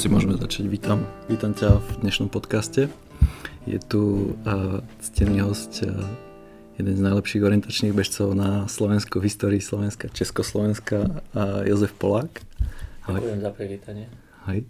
[0.00, 0.64] asi môžeme začať.
[0.64, 2.88] Vítam, vítam ťa v dnešnom podcaste.
[3.68, 5.92] Je tu uh, ctený host, uh,
[6.80, 12.32] jeden z najlepších orientačných bežcov na Slovensku v histórii Slovenska, Československa, uh, Jozef Polák.
[13.12, 14.06] Ďakujem za privítanie.
[14.40, 14.64] Ahoj.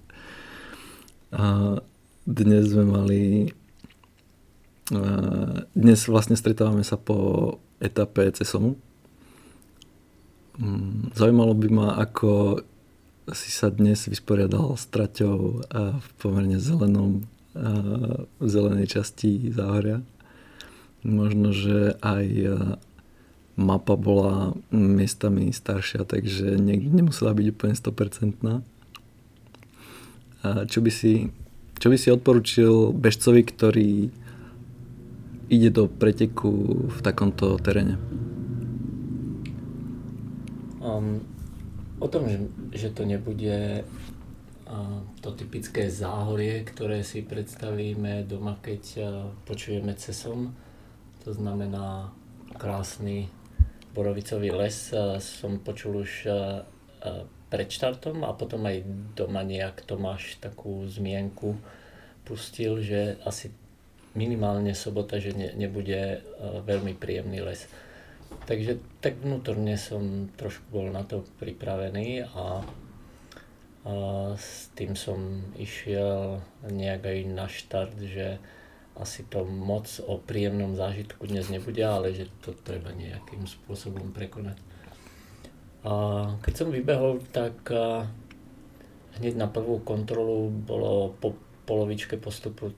[1.31, 1.79] Uh,
[2.27, 3.23] dnes sme mali
[4.91, 8.75] uh, dnes vlastne stretávame sa po etape CESOMu.
[10.59, 12.67] Um, zaujímalo by ma, ako
[13.35, 15.65] si sa dnes vysporiadal s traťou
[15.99, 20.03] v pomerne zelenom, v zelenej časti záhoria.
[21.01, 22.27] Možno, že aj
[23.61, 28.65] mapa bola miestami staršia, takže nemusela byť úplne 100%.
[30.41, 31.29] A čo by si,
[31.77, 33.93] čo by si odporučil bežcovi, ktorý
[35.53, 38.01] ide do preteku v takomto teréne?
[40.81, 41.21] Um,
[42.01, 42.25] o tom,
[42.73, 43.85] že, to nebude
[45.21, 48.83] to typické záhorie, ktoré si predstavíme doma, keď
[49.45, 50.55] počujeme cesom.
[51.27, 52.15] To znamená
[52.55, 53.29] krásny
[53.93, 54.95] borovicový les.
[55.19, 56.31] Som počul už
[57.51, 58.87] pred štartom a potom aj
[59.19, 61.59] doma nejak Tomáš takú zmienku
[62.23, 63.51] pustil, že asi
[64.15, 66.23] minimálne sobota, že ne, nebude
[66.63, 67.67] veľmi príjemný les.
[68.51, 72.63] Takže tak vnútorne som trošku bol na to pripravený a,
[73.87, 73.93] a
[74.35, 78.43] s tým som išiel nejak aj na štart, že
[78.99, 84.61] asi to moc o príjemnom zážitku dnes nebude, ale že to treba nejakým spôsobom prekonať.
[85.81, 85.93] A
[86.45, 87.57] keď som vybehol, tak
[89.17, 91.33] hneď na prvú kontrolu bolo po
[91.65, 92.77] polovičke postupu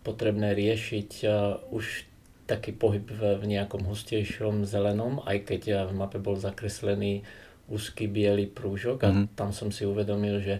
[0.00, 1.28] potrebné riešiť
[1.68, 2.07] už
[2.48, 7.28] taký pohyb v, v nejakom hustejšom zelenom, aj keď v mape bol zakreslený
[7.68, 9.36] úzky biely prúžok a mm-hmm.
[9.36, 10.56] tam som si uvedomil, že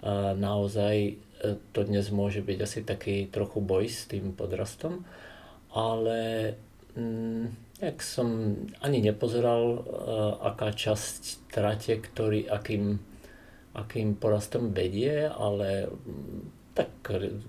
[0.00, 1.12] a, naozaj e,
[1.74, 5.02] to dnes môže byť asi taký trochu boj s tým podrastom,
[5.74, 6.54] ale
[6.94, 13.02] mm, jak som ani nepozeral, a, aká časť trate, ktorý, akým,
[13.74, 16.94] akým porastom vedie, ale mm, tak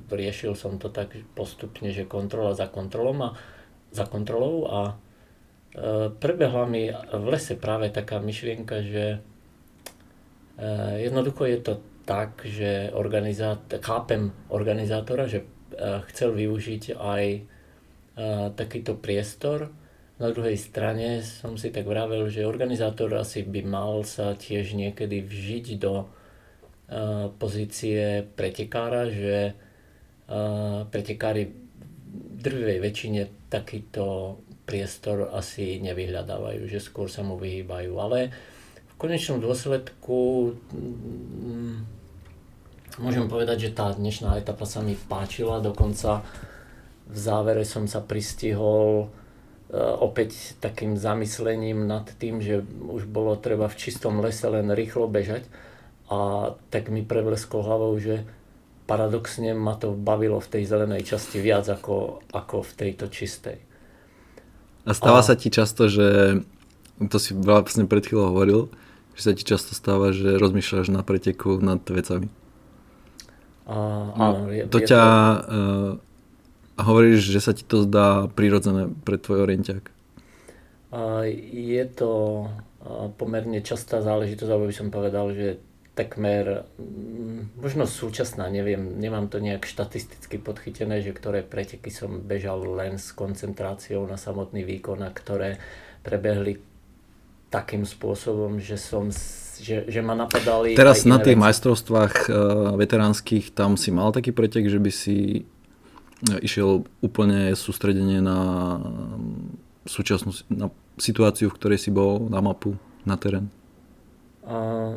[0.10, 3.38] riešil som to tak postupne, že kontrola za kontrolom a
[3.92, 4.96] za kontrolou a e,
[6.14, 9.20] prebehla mi v lese práve taká myšlienka, že e,
[11.10, 11.74] jednoducho je to
[12.06, 15.48] tak, že organizát, chápem organizátora, že e,
[16.14, 17.26] chcel využiť aj
[18.60, 19.72] takýto priestor.
[20.20, 25.24] Na druhej strane som si tak vravel, že organizátor asi by mal sa tiež niekedy
[25.24, 26.04] vžiť do
[27.40, 29.56] pozície pretekára, že
[30.92, 31.69] pretekári
[32.40, 33.22] drvivej väčšine
[33.52, 34.38] takýto
[34.70, 37.92] priestor asi nevyhľadávajú, že skôr sa mu vyhýbajú.
[37.98, 38.30] Ale
[38.86, 41.76] v konečnom dôsledku mm,
[43.02, 46.22] môžem povedať, že tá dnešná etapa sa mi páčila, dokonca
[47.10, 49.10] v závere som sa pristihol
[49.74, 55.10] e, opäť takým zamyslením nad tým, že už bolo treba v čistom lese len rýchlo
[55.10, 55.50] bežať
[56.10, 58.26] a tak mi prevlesklo hlavou, že
[58.90, 63.62] paradoxne ma to bavilo v tej zelenej časti viac ako, ako v tejto čistej.
[64.90, 65.26] A stáva a...
[65.26, 66.42] sa ti často, že
[66.98, 68.62] to si vlastne pred chvíľou hovoril,
[69.14, 72.34] že sa ti často stáva, že rozmýšľaš na preteku nad vecami.
[73.70, 73.78] A,
[74.18, 75.54] áno, je, to je ťa to...
[75.54, 75.92] Uh,
[76.82, 79.94] hovoríš, že sa ti to zdá prirodzené pre tvoj orientiak.
[80.90, 81.22] Uh,
[81.54, 82.12] je to
[82.50, 85.62] uh, pomerne častá záležitosť, alebo by som povedal, že
[86.00, 92.64] takmer, mm, možno súčasná, neviem, nemám to nejak štatisticky podchytené, že ktoré preteky som bežal
[92.64, 95.60] len s koncentráciou na samotný výkon a ktoré
[96.00, 96.64] prebehli
[97.52, 99.12] takým spôsobom, že som
[99.60, 100.72] že, že ma napadali...
[100.72, 101.44] Teraz na tých veci.
[101.44, 102.32] majstrovstvách uh,
[102.80, 108.40] veteránskych tam si mal taký pretek, že by si uh, išiel úplne sústredenie na
[108.80, 109.52] um,
[109.84, 113.52] súčasnú na situáciu, v ktorej si bol, na mapu, na terén?
[114.48, 114.96] Uh,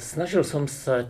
[0.00, 1.08] snažil som sa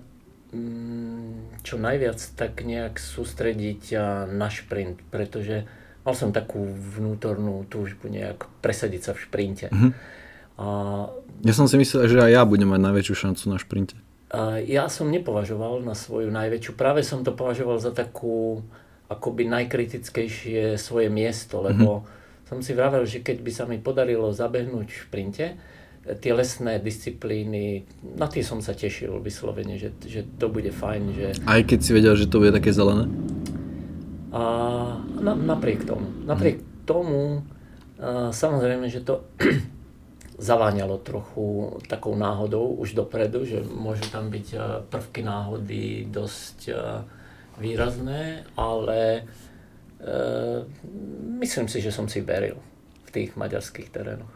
[0.54, 3.94] mm, čo najviac tak nejak sústrediť
[4.30, 5.64] na šprint, pretože
[6.02, 9.66] mal som takú vnútornú túžbu nejak presadiť sa v šprinte.
[9.70, 9.92] Mm-hmm.
[10.60, 10.66] A,
[11.46, 13.96] ja som si myslel, že aj ja budem mať najväčšiu šancu na šprinte.
[14.30, 18.62] A ja som nepovažoval na svoju najväčšu, práve som to považoval za takú
[19.10, 22.18] akoby najkritickejšie svoje miesto, lebo mm-hmm
[22.50, 25.46] som si vravel, že keď by sa mi podarilo zabehnúť v šprinte,
[26.18, 27.86] tie lesné disciplíny,
[28.18, 31.02] na tie som sa tešil vyslovene, že, že to bude fajn.
[31.14, 31.26] Že...
[31.46, 33.06] Aj keď si vedel, že to bude také zelené?
[34.34, 34.42] A
[35.22, 36.10] na, napriek tomu.
[36.26, 36.68] Napriek hmm.
[36.90, 37.46] tomu,
[38.02, 39.30] a, samozrejme, že to
[40.50, 44.58] zaváňalo trochu takou náhodou už dopredu, že môžu tam byť e,
[44.90, 46.58] prvky náhody dosť
[47.60, 49.22] výrazné, ale e,
[51.40, 52.60] myslím si, že som si veril
[53.08, 54.30] v tých maďarských terénoch.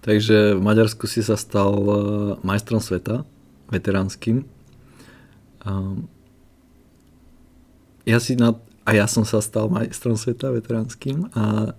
[0.00, 1.96] Takže v Maďarsku si sa stal e,
[2.44, 3.24] majstrom sveta,
[3.72, 4.44] veteránskym.
[8.04, 8.52] Ja si na,
[8.84, 11.72] a ja som sa stal majstrom sveta veteránskym a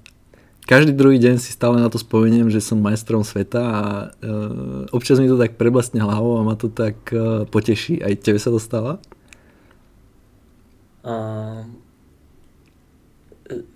[0.65, 5.21] každý druhý deň si stále na to spomeniem, že som majstrom sveta a uh, občas
[5.21, 8.01] mi to tak preblastne hlavou a ma to tak uh, poteší.
[8.01, 8.97] Aj tebe sa to stáva?
[11.05, 11.69] Uh,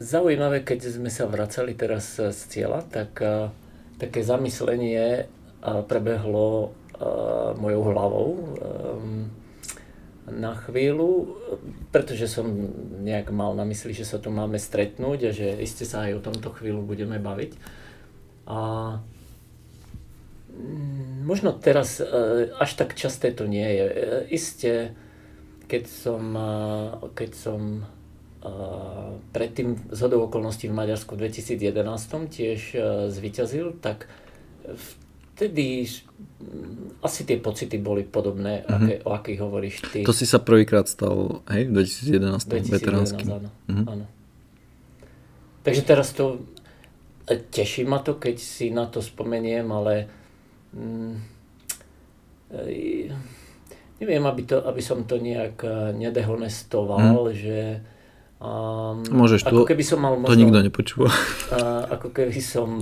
[0.02, 3.54] zaujímavé, keď sme sa vracali teraz z cieľa, tak uh,
[4.02, 6.76] také zamyslenie uh, prebehlo
[7.56, 8.28] mojou hlavou.
[10.28, 11.40] Na chvíľu,
[11.96, 12.46] pretože som
[13.02, 16.26] nejak mal na mysli, že sa tu máme stretnúť a že iste sa aj o
[16.28, 17.56] tomto chvíľu budeme baviť.
[18.50, 18.60] A
[20.54, 22.06] mm, možno teraz e,
[22.58, 23.86] až tak časté to nie je.
[23.86, 23.96] E,
[24.34, 24.74] iste,
[25.70, 26.54] keď som, e,
[27.14, 27.86] keď som
[29.36, 31.76] predtým z hodou okolností v Maďarsku v 2011
[32.32, 32.60] tiež
[33.12, 34.08] zvyťazil, tak
[35.40, 38.76] vtedy mm, asi tie pocity boli podobné, mm-hmm.
[38.76, 40.00] aké, o akých hovoríš ty.
[40.04, 43.28] To si sa prvýkrát stal, hej, v 2011, 2011 veteránskym.
[43.32, 43.86] Áno, mm-hmm.
[43.88, 44.06] áno.
[45.64, 46.44] Takže teraz to,
[47.24, 50.12] e, teší ma to, keď si na to spomeniem, ale
[50.76, 51.14] mm,
[54.04, 55.64] neviem, aby, to, aby som to nejak
[55.96, 57.36] nedehonestoval, mm.
[57.36, 57.58] že
[58.40, 61.12] Um, Môžeš, ako keby som mal možno, to nikto nepočúva.
[61.50, 62.80] Uh, ako keby som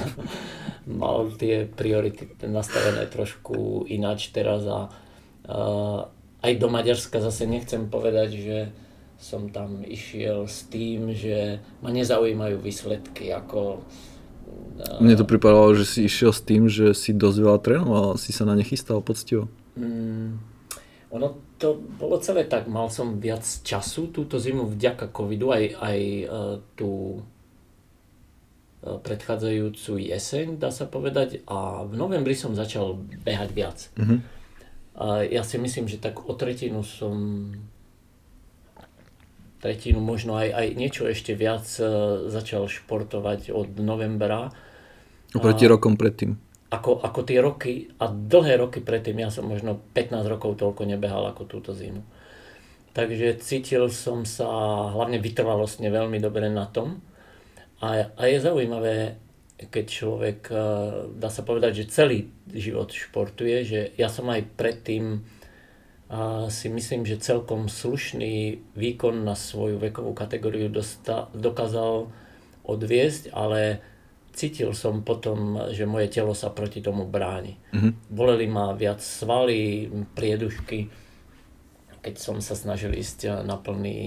[1.02, 6.08] mal tie priority nastavené trošku ináč teraz a uh,
[6.40, 8.58] aj do Maďarska zase nechcem povedať, že
[9.20, 13.84] som tam išiel s tým, že ma nezaujímajú výsledky, ako...
[14.80, 18.32] Uh, Mne to pripadalo, že si išiel s tým, že si dosť veľa trénoval, si
[18.32, 19.52] sa na ne chystal poctivo.
[19.76, 20.40] Mm,
[21.10, 25.98] ono to bolo celé tak, mal som viac času túto zimu vďaka covidu, aj, aj
[26.30, 33.78] uh, tú uh, predchádzajúcu jeseň, dá sa povedať, a v novembri som začal behať viac.
[33.98, 34.18] Mm-hmm.
[34.94, 37.50] Uh, ja si myslím, že tak o tretinu som
[39.60, 44.54] tretinu, možno aj, aj niečo ešte viac uh, začal športovať od novembra.
[45.34, 50.22] Oproti rokom predtým ako, ako tie roky a dlhé roky predtým, ja som možno 15
[50.30, 52.06] rokov toľko nebehal ako túto zimu.
[52.94, 54.46] Takže cítil som sa
[54.94, 57.02] hlavne vytrvalostne veľmi dobre na tom.
[57.82, 59.18] A, a je zaujímavé,
[59.70, 60.56] keď človek, e,
[61.18, 62.18] dá sa povedať, že celý
[62.50, 65.26] život športuje, že ja som aj predtým
[66.10, 72.10] a si myslím, že celkom slušný výkon na svoju vekovú kategóriu dosta, dokázal
[72.66, 73.78] odviesť, ale
[74.40, 77.60] cítil som potom, že moje telo sa proti tomu bráni.
[77.76, 77.92] Mm-hmm.
[78.08, 80.88] Boleli ma viac svaly, priedušky,
[82.00, 84.00] keď som sa snažil ísť na plný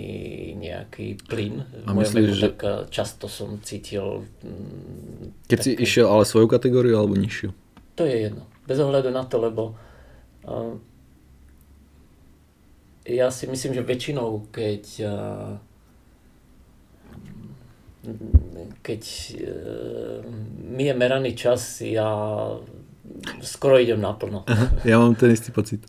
[0.58, 1.62] nejaký plyn.
[1.86, 2.44] A myslíš, že...
[2.50, 4.26] Tak eh, často som cítil...
[4.42, 5.70] Mm, keď taký...
[5.70, 7.54] si išiel ale svoju kategóriu alebo nižšiu?
[7.94, 8.50] To je jedno.
[8.66, 9.78] Bez ohľadu na to, lebo
[10.50, 10.74] uh,
[13.06, 15.14] ja si myslím, že väčšinou, keď uh,
[18.84, 19.48] keď e,
[20.76, 22.12] mi je meraný čas, ja
[23.40, 24.44] skoro idem naplno.
[24.84, 25.88] Ja mám ten istý pocit.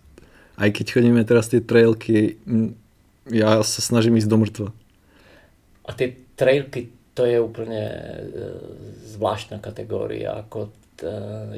[0.54, 2.38] Aj keď chodíme teraz tie trailky,
[3.26, 4.68] ja sa snažím ísť do mŕtva.
[5.84, 8.00] A tie trailky, to je úplne e,
[9.18, 10.38] zvláštna kategória.
[10.46, 11.02] Ako t,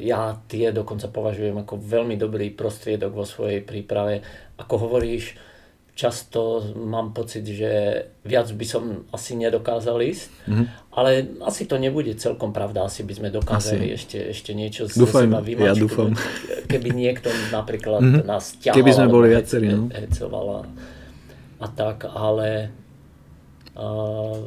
[0.01, 4.25] ja tie dokonca považujem ako veľmi dobrý prostriedok vo svojej príprave.
[4.57, 5.37] Ako hovoríš,
[5.97, 10.65] často mám pocit, že viac by som asi nedokázal ísť, mm-hmm.
[10.93, 15.25] ale asi to nebude celkom pravda, asi by sme dokázali ešte, ešte niečo z dúfam,
[15.25, 15.65] seba vymačku.
[15.65, 16.13] Ja dúfam.
[16.69, 18.29] Keby niekto napríklad mm-hmm.
[18.29, 19.89] nás ťahal, keby sme boli viacerí, no.
[19.89, 20.57] a,
[21.65, 22.69] a tak, ale
[23.73, 24.37] uh,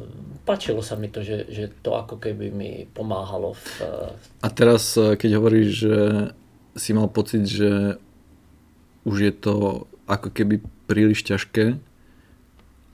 [0.47, 3.59] páčilo sa mi to, že, že to ako keby mi pomáhalo.
[3.59, 3.67] V,
[4.39, 5.95] a teraz, eh, keď hovoríš, že
[6.79, 7.99] si mal pocit, že
[9.03, 11.79] už je to ako keby príliš ťažké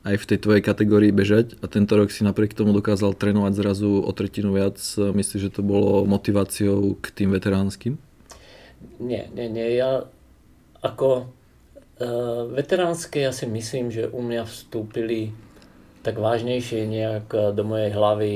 [0.05, 4.05] aj v tej tvojej kategórii bežať a tento rok si napriek tomu dokázal trénovať zrazu
[4.05, 4.77] o tretinu viac.
[4.93, 7.97] Myslíš, že to bolo motiváciou k tým veteránskym?
[9.01, 9.73] Nie, nie, nie.
[9.73, 10.05] Ja
[10.85, 11.33] ako
[11.97, 15.33] uh, veteránske ja si myslím, že u mňa vstúpili
[16.05, 18.33] tak vážnejšie nejak do mojej hlavy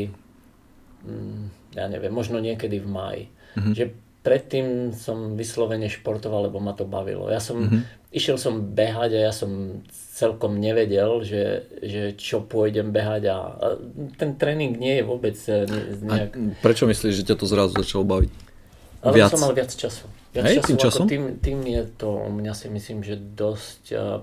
[1.05, 3.23] um, ja neviem, možno niekedy v máji.
[3.55, 3.73] Mm-hmm.
[3.75, 3.83] Že
[4.21, 7.27] predtým som vyslovene športoval, lebo ma to bavilo.
[7.29, 9.81] Ja som mm-hmm išiel som behať a ja som
[10.13, 13.67] celkom nevedel, že, že čo pôjdem behať a, a
[14.19, 15.33] ten tréning nie je vôbec
[16.03, 16.31] nejak...
[16.35, 18.31] A prečo myslíš, že ťa to zrazu začalo baviť?
[19.01, 19.31] Ale viac.
[19.33, 20.05] som mal viac času.
[20.35, 21.05] Viac Hej, času tým časom?
[21.07, 24.21] Tým, tým je to u mňa si myslím, že dosť uh,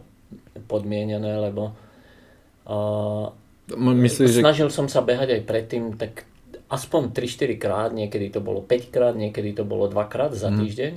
[0.71, 1.75] podmienené, lebo
[2.69, 3.33] uh,
[3.75, 4.41] Myslíš, že...
[4.41, 6.25] snažil som sa behať aj predtým, tak
[6.69, 10.59] aspoň 3-4 krát, niekedy to bolo 5 krát, niekedy to bolo 2 krát za Mhm.
[10.59, 10.95] týždeň,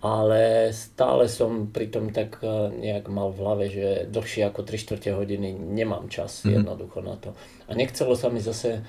[0.00, 5.10] ale stále som pritom tak uh, nejak mal v hlave, že dlhšie ako 3 čtvrte
[5.10, 6.52] hodiny nemám čas Mhm.
[6.54, 7.32] jednoducho na to.
[7.64, 8.82] A nechcelo sa mi zase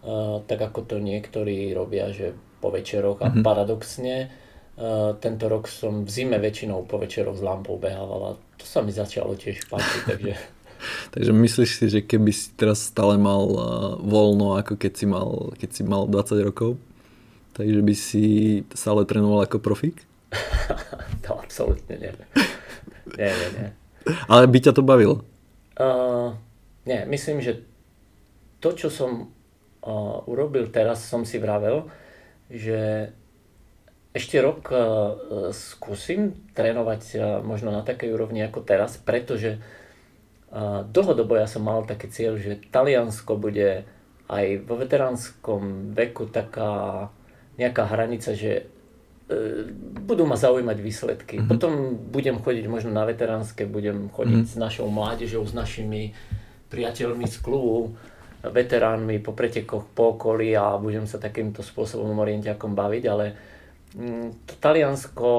[0.00, 3.44] Uh, tak ako to niektorí robia, že po večeroch a Mhm.
[3.44, 4.32] paradoxne
[4.72, 8.80] uh, tento rok som v zime väčšinou po večeroch s lampou behával a to sa
[8.80, 10.32] mi začalo tiež páčiť, takže
[11.10, 13.62] Takže myslíš si, že keby si teraz stále mal uh,
[14.00, 16.76] voľno, ako keď si mal, keď si mal 20 rokov,
[17.56, 18.24] takže by si
[18.76, 20.04] stále trénoval ako profík?
[21.24, 22.12] to absolútne nie.
[23.18, 23.68] Nie, nie, nie.
[24.30, 25.26] Ale by ťa to bavilo?
[25.80, 26.36] Uh,
[26.84, 27.64] nie, myslím, že
[28.60, 29.32] to, čo som
[29.84, 31.88] uh, urobil teraz, som si vravel,
[32.52, 33.10] že
[34.10, 34.78] ešte rok uh,
[35.54, 39.62] skúsim trénovať uh, možno na takej úrovni ako teraz, pretože
[40.90, 43.86] dlhodobo ja som mal taký cieľ, že Taliansko bude
[44.30, 47.06] aj vo veteránskom veku taká
[47.58, 48.64] nejaká hranica, že e,
[50.06, 51.34] budú ma zaujímať výsledky.
[51.38, 51.50] Mm-hmm.
[51.50, 51.72] Potom
[52.14, 54.54] budem chodiť možno na veteránske, budem chodiť mm-hmm.
[54.54, 56.14] s našou mládežou, s našimi
[56.70, 57.94] priateľmi z klubu,
[58.40, 63.26] veteránmi po pretekoch po okolí a budem sa takýmto spôsobom orientiakom baviť, ale
[63.98, 65.30] mm, to Taliansko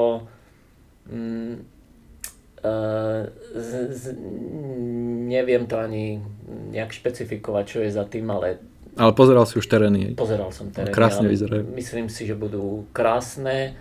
[1.09, 1.80] mm,
[2.61, 4.03] z, z,
[5.27, 6.21] neviem to ani
[6.71, 10.19] nejak špecifikovať, čo je za tým, ale Ale pozeral si už terény.
[10.19, 10.91] Pozeral som terény.
[10.91, 11.63] Krásne vyzerajú.
[11.71, 13.79] Myslím si, že budú krásne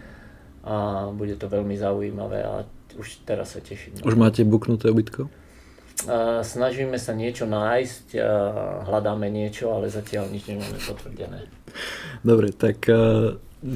[0.63, 2.63] a bude to veľmi zaujímavé a
[2.95, 3.99] už teraz sa teším.
[4.07, 5.27] Už máte buknuté ubytko?
[6.07, 8.33] A snažíme sa niečo nájsť, a
[8.87, 11.51] hľadáme niečo, ale zatiaľ nič nemáme potvrdené.
[12.23, 12.87] Dobre, tak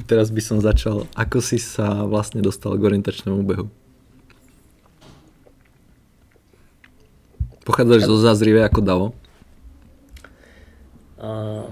[0.09, 1.05] teraz by som začal.
[1.13, 3.67] Ako si sa vlastne dostal k orientačnému behu?
[7.65, 9.07] Pochádzaš zo Zázrive ako Davo?
[11.17, 11.65] A,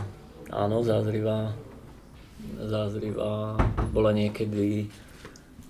[0.50, 1.54] áno, zázriva,
[2.58, 3.54] zázriva
[3.94, 4.90] bola niekedy,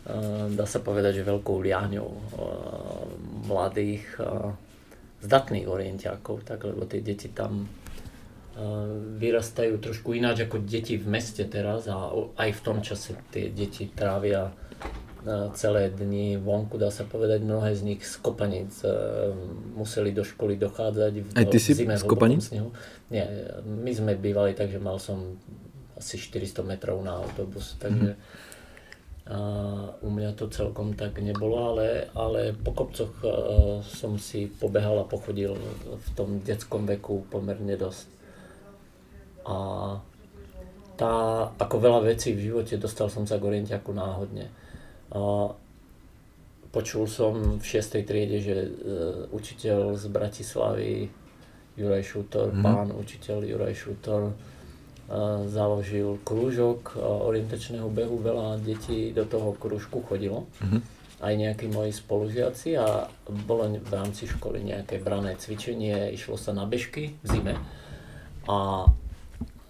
[0.08, 2.20] a, dá sa povedať, že veľkou liahňou a,
[3.52, 4.56] mladých a,
[5.28, 7.68] zdatných orientiákov, tak, lebo tie deti tam
[9.18, 13.90] vyrastajú trošku ináč ako deti v meste teraz a aj v tom čase tie deti
[13.90, 14.54] trávia
[15.56, 19.32] celé dni vonku, dá sa povedať, mnohé z nich z Kopaníc a,
[19.76, 22.52] museli do školy dochádzať v, Aj ty si zime z Kopaníc?
[22.52, 22.76] snehu.
[23.08, 23.26] Nie,
[23.64, 25.40] my sme bývali tak, že mal som
[25.96, 28.20] asi 400 metrov na autobus, takže
[29.24, 29.40] a
[30.04, 33.32] u mňa to celkom tak nebolo, ale, ale po kopcoch a,
[33.80, 35.56] som si pobehal a pochodil
[35.88, 38.08] v tom detskom veku pomerne dosť.
[39.48, 39.56] A
[41.00, 41.14] tá,
[41.56, 44.52] ako veľa vecí v živote, dostal som sa k orientiaku náhodne.
[45.14, 45.54] A
[46.70, 48.02] počul som v 6.
[48.02, 48.70] triede, že e,
[49.30, 50.94] učiteľ z Bratislavy
[51.74, 52.58] Juraj Šutor, Mhm.
[52.58, 52.64] mm.
[52.66, 54.34] pán učiteľ Juraj Šutor, e,
[55.48, 58.18] založil krúžok e, orientačného behu.
[58.18, 60.50] Veľa detí do toho krúžku chodilo.
[60.66, 60.80] Mhm.
[61.24, 63.08] Aj nejakí moji spolužiaci a
[63.48, 67.54] bolo v rámci školy nejaké brané cvičenie, išlo sa na bežky v zime.
[68.44, 68.90] A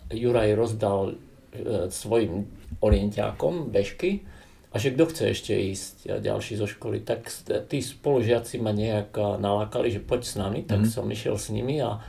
[0.09, 1.13] Juraj rozdal
[1.51, 2.47] e, svojim
[2.79, 4.25] orientiákom bežky
[4.73, 7.29] a že kto chce ešte ísť a ďalší zo školy, tak
[7.69, 10.89] tí spolužiaci ma nejak nalákali, že poď s nami, tak Mhm.
[10.89, 12.01] som išiel s nimi a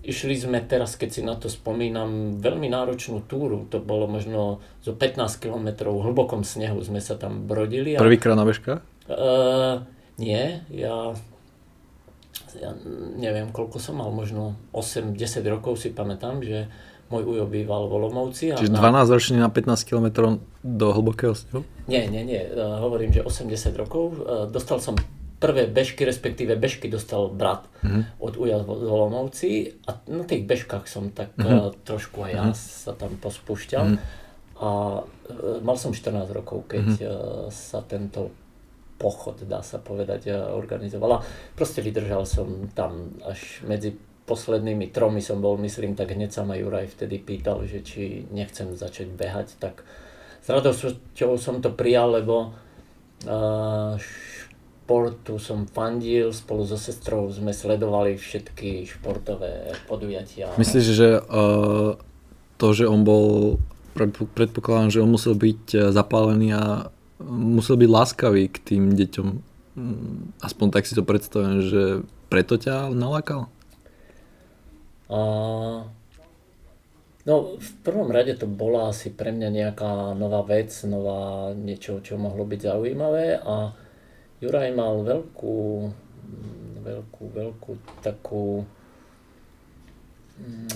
[0.00, 4.94] išli sme teraz, keď si na to spomínam, veľmi náročnú túru, to bolo možno zo
[4.94, 7.94] 15 km v hlbokom snehu sme sa tam brodili.
[7.94, 8.80] A, Prvýkrát na bežkách?
[9.10, 9.82] Uh,
[10.16, 11.10] nie, ja,
[12.56, 12.70] ja
[13.18, 16.70] neviem, koľko som mal, možno 8-10 rokov si pamätám, že
[17.08, 18.50] môj ujo býval v Olomouci.
[18.52, 20.06] Čiže na- 12 ročný na 15 km
[20.60, 21.62] do hlbokého snehu?
[21.86, 24.04] Nie, nie, nie, uh, hovorím, že 80 rokov.
[24.16, 24.98] Uh, dostal som
[25.36, 28.00] prvé bežky, respektíve bežky dostal brat Mhm.
[28.18, 29.48] od uja v v Olomouci
[29.84, 33.84] a na tých bežkách som tak uh, trošku aj ja sa tam pospúšťal.
[33.86, 33.98] Mhm.
[34.56, 34.68] A
[35.60, 36.96] mal som 14 rokov, keď Mhm.
[36.98, 37.10] uh,
[37.48, 38.32] sa tento
[38.96, 41.12] pochod, dá sa povedať, uh, organizoval.
[41.12, 43.92] A proste vydržal som tam až medzi
[44.26, 48.74] poslednými tromi som bol, myslím, tak hneď sa ma Juraj vtedy pýtal, že či nechcem
[48.74, 49.86] začať behať, tak
[50.42, 52.50] s radosťou som to prijal, lebo
[53.26, 53.94] uh,
[54.86, 60.54] športu som fandil, spolu so sestrou sme sledovali všetky športové podujatia.
[60.54, 61.98] Myslíš, že uh,
[62.58, 63.58] to, že on bol,
[63.98, 66.62] predpo- predpokladám, že on musel byť eh, zapálený a
[67.26, 69.28] musel byť láskavý k tým deťom.
[69.76, 71.82] Mm, Aspoň tak si to predstavujem, že
[72.28, 73.48] preto ťa nalákal?
[75.10, 75.18] A
[77.26, 82.14] No, v prvom rade to bola asi pre mňa nejaká nová vec, nová niečo, čo
[82.14, 83.74] mohlo byť zaujímavé a
[84.38, 85.58] Juraj mal veľkú,
[86.86, 87.72] veľkú, veľkú
[88.06, 88.62] takú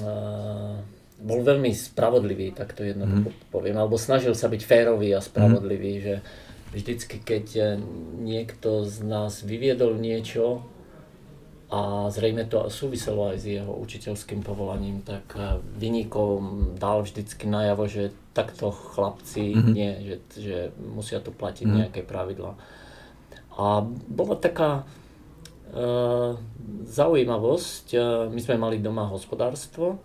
[0.03, 0.75] uh,
[1.23, 3.55] bol veľmi spravodlivý, tak to jednoducho mm.
[3.55, 6.03] poviem, alebo snažil sa byť férový a spravodlivý, mm.
[6.03, 6.15] že
[6.75, 7.79] vždycky, keď
[8.19, 10.67] niekto z nás vyviedol niečo,
[11.71, 17.87] a zrejme to súviselo aj s jeho učiteľským povolaním, tak eh, vynikom dal vždycky najavo,
[17.87, 19.73] že takto chlapci mm-hmm.
[19.75, 21.81] nie, že, že musia tu platiť mm-hmm.
[21.87, 22.59] nejaké pravidla.
[23.61, 24.87] A bola taká
[25.75, 26.39] uh,
[26.87, 30.01] zaujímavosť, uh, my sme mali doma hospodárstvo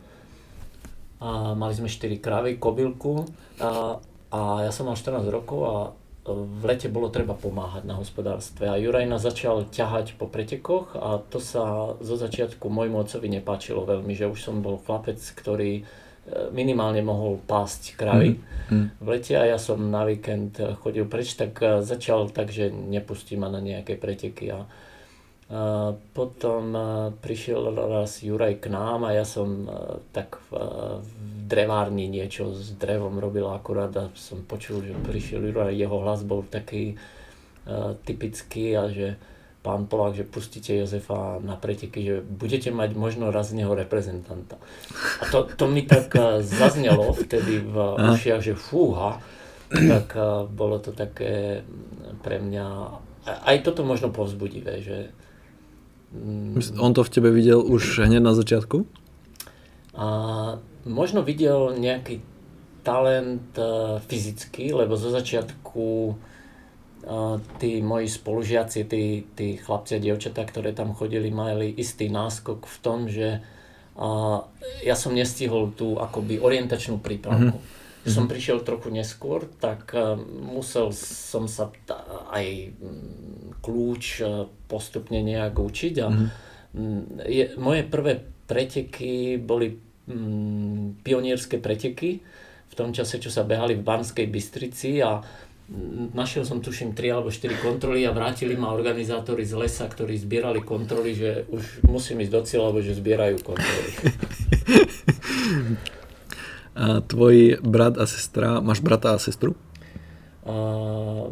[1.22, 3.24] a mali sme 4 kravy, kobylku
[3.62, 4.02] a,
[4.34, 5.76] a ja som mal 14 rokov a
[6.26, 11.22] v lete bolo treba pomáhať na hospodárstve a Juraj nás začal ťahať po pretekoch a
[11.22, 15.84] to sa zo začiatku môjmu otcovi nepáčilo veľmi, že už som bol chlapec, ktorý e,
[16.50, 18.42] minimálne mohol pásť kravy
[18.74, 18.98] mm.
[18.98, 23.38] v lete a ja som na víkend chodil preč, tak e, začal tak, že nepustí
[23.38, 24.66] ma na nejaké preteky a
[26.18, 26.74] potom
[27.22, 29.70] prišiel raz Juraj k nám a ja som
[30.10, 30.58] tak v,
[31.46, 36.42] drevárni niečo s drevom robil akurát a som počul, že prišiel Juraj, jeho hlas bol
[36.50, 36.98] taký
[38.10, 39.22] typický a že
[39.62, 44.58] pán Polák, že pustíte Jozefa na preteky, že budete mať možno raz z neho reprezentanta.
[45.22, 49.22] A to, to mi tak zaznelo vtedy v ušiach, že fúha,
[49.70, 50.14] tak
[50.54, 51.66] bolo to také
[52.22, 52.66] pre mňa
[53.26, 55.10] aj toto možno povzbudivé, že
[56.80, 58.88] on to v tebe videl už hneď na začiatku?
[59.96, 60.08] A
[60.88, 62.20] možno videl nejaký
[62.86, 70.46] talent uh, fyzicky, lebo zo začiatku uh, tí moji spolužiaci, tí, tí chlapci a dievčatá,
[70.46, 73.42] ktoré tam chodili, mali istý náskok v tom, že
[73.98, 74.46] uh,
[74.86, 77.58] ja som nestihol tú akoby orientačnú prípravku.
[77.58, 78.14] Mm-hmm mm-hmm.
[78.14, 80.14] som prišiel trochu neskôr, tak uh,
[80.46, 81.74] musel som sa
[82.30, 82.46] aj
[82.78, 86.30] mm, kľúč uh, postupne nejak učiť a mm-hmm.
[87.26, 89.74] je, moje prvé preteky boli
[90.06, 92.22] mm, pionierské preteky
[92.66, 95.26] v tom čase, čo sa behali v Banskej Bystrici a
[96.14, 100.62] našiel som tuším 3 alebo 4 kontroly a vrátili ma organizátori z lesa, ktorí zbierali
[100.62, 103.90] kontroly, že už musím ísť do cieľa, lebo že zbierajú kontroly.
[106.76, 109.56] A tvoj brat a sestra, máš brata a sestru?
[110.44, 110.56] A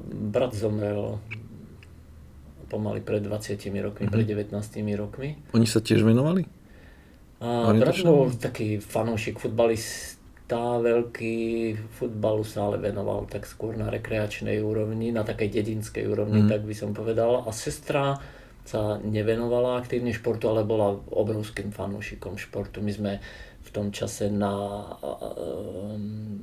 [0.07, 1.19] brat zomrel
[2.71, 4.15] pomaly pred 20 rokmi, mm-hmm.
[4.15, 5.29] pred 19 rokmi.
[5.53, 6.47] Oni sa tiež venovali?
[7.43, 14.63] A brat bol taký fanúšik futbalista, veľký futbalu sa ale venoval tak skôr na rekreačnej
[14.63, 16.49] úrovni, na takej dedinskej úrovni, mm.
[16.49, 17.43] tak by som povedal.
[17.43, 18.15] A sestra
[18.63, 22.79] sa nevenovala aktívne športu, ale bola obrovským fanúšikom športu.
[22.79, 23.13] My sme
[23.63, 24.83] v tom čase na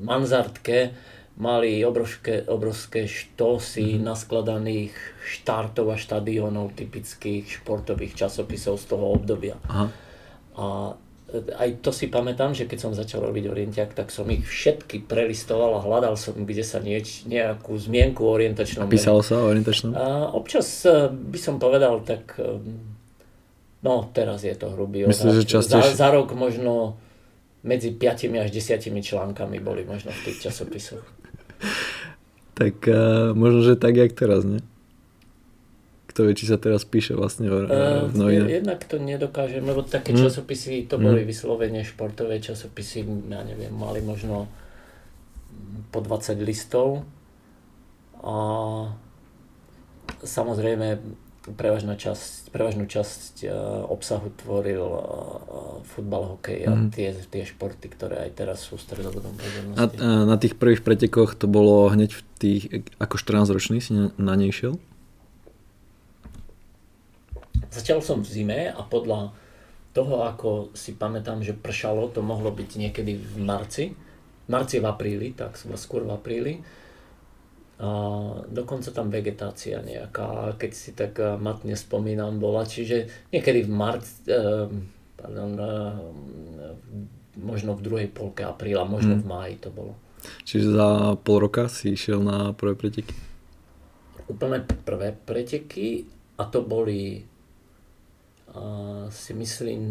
[0.00, 0.92] Manzartke
[1.40, 4.04] mali obrovské, obrovské štosy mm-hmm.
[4.04, 9.56] naskladaných štartov a štadionov typických športových časopisov z toho obdobia.
[9.64, 9.88] Aha.
[10.60, 10.66] A
[11.32, 15.78] aj to si pamätám, že keď som začal robiť orientiak, tak som ich všetky prelistoval
[15.78, 18.86] a hľadal som, kde sa nieč, nejakú zmienku o orientačnom.
[18.86, 19.94] A písalo sa o orientačnom?
[19.94, 22.58] A občas e, by som povedal, tak e,
[23.86, 25.94] no teraz je to hrubý Myslím, že častejšie...
[25.94, 26.98] za, za rok možno
[27.62, 31.04] medzi 5 až 10 článkami boli možno v tých časopisoch.
[32.56, 34.64] tak uh, možno, že tak, jak teraz, ne?
[36.24, 38.50] Vie, či sa teraz píše vlastne v, uh, v novinách.
[38.62, 40.26] Jednak to nedokážem, lebo také hmm.
[40.26, 41.30] časopisy, to boli hmm.
[41.30, 44.50] vyslovene športové časopisy, ja neviem, mali možno
[45.90, 47.04] po 20 listov.
[48.20, 48.36] A
[50.20, 51.00] samozrejme
[51.56, 53.52] prevažná časť, prevažnú časť uh,
[53.88, 56.88] obsahu tvoril uh, futbal, hokej a mm.
[56.92, 59.96] tie, tie športy, ktoré aj teraz sú stredobodom pozornosti.
[59.96, 62.62] A, na tých prvých pretekoch to bolo hneď v tých,
[63.00, 64.76] ako 14 ročný si na, na nej šiel?
[67.70, 69.30] Začal som v zime a podľa
[69.90, 73.84] toho, ako si pamätám, že pršalo, to mohlo byť niekedy v marci.
[74.50, 76.54] Marci v apríli, tak skôr v apríli
[77.80, 77.88] a
[78.44, 82.68] dokonca tam vegetácia nejaká, keď si tak eh, matne spomínam, bola.
[82.68, 84.68] Čiže niekedy v marci, eh,
[85.16, 85.96] pardon, eh,
[87.40, 89.22] možno v druhej polke apríla, možno hmm.
[89.24, 89.96] v máji to bolo.
[90.44, 90.88] Čiže za
[91.24, 93.16] pol roka si išiel na prvé preteky?
[94.28, 96.04] Úplne prvé preteky
[96.36, 97.24] a to boli
[99.10, 99.82] si myslím,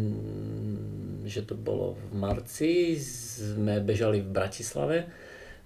[1.24, 4.98] že to bolo v marci, sme bežali v Bratislave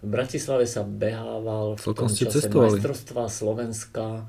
[0.04, 2.76] v Bratislave sa behával v tom čase cestovali.
[2.76, 4.28] majstrovstva Slovenska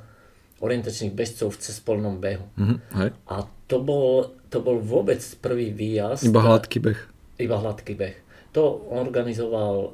[0.64, 2.48] orientačných bežcov v cespolnom behu.
[2.56, 3.10] Mm-hmm, hej.
[3.28, 3.36] A
[3.68, 6.32] to bol, to bol vôbec prvý výjazd.
[6.32, 7.00] Iba hladký beh.
[7.44, 8.16] Iba hladký beh.
[8.56, 9.92] To organizoval uh,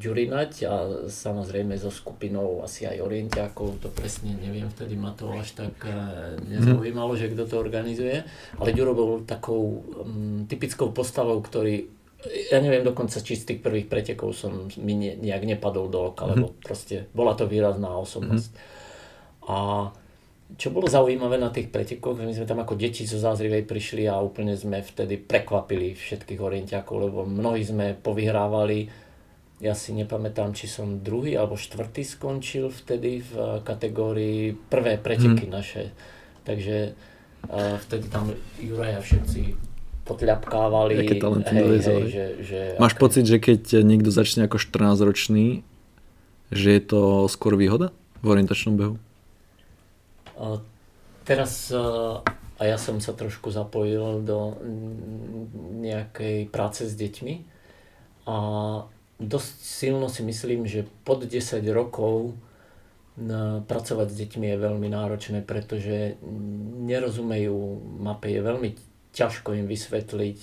[0.00, 0.74] Ďurinať a
[1.12, 6.40] samozrejme so skupinou asi aj orientiakov, to presne neviem, vtedy ma to až tak uh,
[6.48, 8.24] nezaujímalo, že kto to organizuje,
[8.56, 11.84] ale Ďuro bol takou um, typickou postavou, ktorý
[12.22, 16.24] ja neviem dokonca, či z tých prvých pretekov som mi ne, nejak nepadol do oka,
[16.24, 16.32] mm-hmm.
[16.38, 18.50] lebo proste bola to výrazná osobnosť.
[18.54, 19.50] Mm-hmm.
[19.50, 19.58] A
[20.56, 24.20] čo bolo zaujímavé na tých pretekoch, my sme tam ako deti zo Zázrivej prišli a
[24.20, 28.90] úplne sme vtedy prekvapili všetkých orientiakov, lebo mnohí sme povyhrávali,
[29.62, 35.54] ja si nepamätám, či som druhý alebo štvrtý skončil vtedy v kategórii prvé preteky hmm.
[35.54, 35.94] naše.
[36.42, 36.98] Takže
[37.46, 39.54] uh, vtedy tam Juraj a všetci
[40.02, 41.06] potľapkávali.
[41.06, 43.02] Aké talenty hej, hej, že, že Máš aké...
[43.06, 45.62] pocit, že keď niekto začne ako 14-ročný,
[46.50, 48.98] že je to skôr výhoda v orientačnom behu?
[51.22, 51.70] Teraz
[52.62, 54.54] a ja som sa trošku zapojil do
[55.82, 57.34] nejakej práce s deťmi
[58.30, 58.36] a
[59.18, 62.38] dosť silno si myslím, že pod 10 rokov
[63.66, 66.16] pracovať s deťmi je veľmi náročné, pretože
[66.86, 68.70] nerozumejú mape, je veľmi
[69.12, 70.40] ťažko im vysvetliť,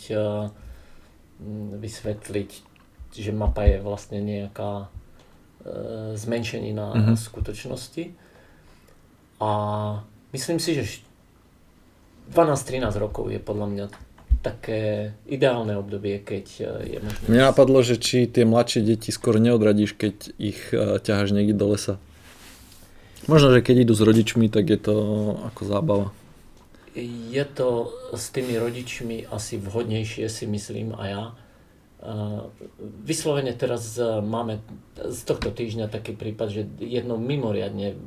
[1.79, 2.51] vysvetliť,
[3.09, 4.87] že mapa je vlastne nejaká e,
[6.13, 7.17] zmenšenina mm-hmm.
[7.17, 8.03] skutočnosti.
[9.39, 9.49] A
[10.35, 10.83] myslím si, že
[12.35, 13.85] 12-13 rokov je podľa mňa
[14.39, 16.63] také ideálne obdobie, keď e,
[16.95, 17.23] je možné...
[17.27, 21.75] Mňa napadlo, že či tie mladšie deti skôr neodradíš, keď ich e, ťaháš niekde do
[21.75, 21.99] lesa.
[23.27, 24.95] Možno, že keď idú s rodičmi, tak je to
[25.51, 26.07] ako zábava.
[26.95, 31.21] Je to s tými rodičmi asi vhodnejšie, si myslím a ja
[32.79, 34.63] Vyslovene teraz e, máme
[34.95, 37.99] z tohto týždňa taký prípad, že jedno mimoriadne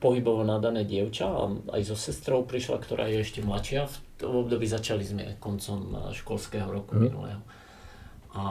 [0.00, 1.28] pohybovo nadané dievča
[1.68, 3.92] aj so sestrou prišla, ktorá je ešte mladšia.
[4.24, 7.00] V období začali sme koncom e, školského roku mm.
[7.04, 7.42] minulého.
[8.32, 8.44] A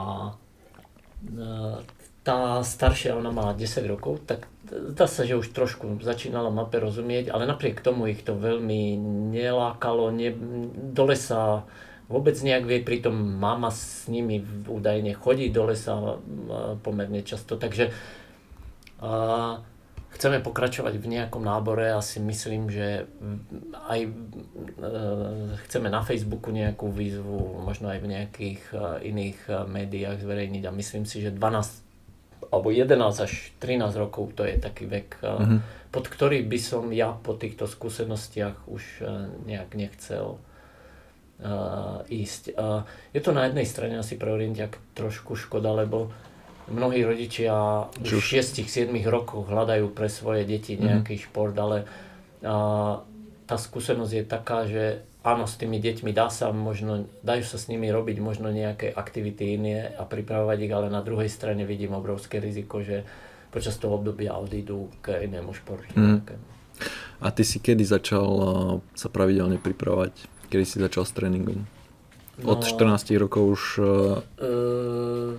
[1.18, 1.82] e,
[2.22, 7.34] tá staršia, ona mala 10 rokov, tak zdá sa, že už trošku začínala mape rozumieť,
[7.34, 8.94] ale napriek tomu ich to veľmi
[9.34, 10.30] nelákalo, ne,
[10.94, 11.66] do lesa
[12.10, 16.18] vôbec nejak vie, pritom mama s nimi údajne chodí do lesa
[16.82, 17.94] pomerne často, takže
[18.98, 19.62] a,
[20.20, 23.06] chceme pokračovať v nejakom nábore a si myslím, že
[23.86, 24.10] aj e,
[25.64, 30.76] chceme na Facebooku nejakú výzvu, možno aj v nejakých e, iných e, médiách zverejniť a
[30.76, 35.60] myslím si, že 12 alebo 11 až 13 rokov to je taký vek, mm-hmm.
[35.94, 39.06] pod ktorý by som ja po týchto skúsenostiach už
[39.46, 40.42] nejak nechcel
[41.40, 42.54] uh, ísť.
[42.54, 46.12] Uh, je to na jednej strane asi pre Orientiak trošku škoda, lebo
[46.70, 50.82] mnohí rodičia už v 6-7 rokoch hľadajú pre svoje deti mhm.
[50.82, 51.22] nejaký mm.
[51.28, 51.84] šport, ale
[52.46, 53.02] uh,
[53.48, 57.66] tá skúsenosť je taká, že áno, s tými deťmi dá sa možno, dajú sa s
[57.66, 62.38] nimi robiť možno nejaké aktivity iné a pripravovať ich, ale na druhej strane vidím obrovské
[62.38, 63.02] riziko, že
[63.50, 65.98] počas toho obdobia odídu k inému športu.
[65.98, 66.22] Mm.
[67.20, 68.30] A ty si kedy začal
[68.96, 70.39] sa pravidelne pripravovať?
[70.50, 71.62] Kedy si začal s tréningom?
[72.42, 73.62] Od no, 14 rokov už...
[74.42, 75.38] Uh,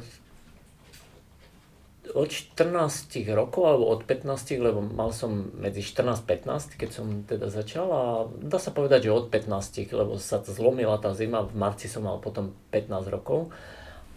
[2.12, 7.88] od 14 rokov alebo od 15, lebo mal som medzi 14-15, keď som teda začal
[7.92, 8.04] a
[8.40, 12.20] dá sa povedať, že od 15, lebo sa zlomila tá zima, v marci som mal
[12.20, 13.52] potom 15 rokov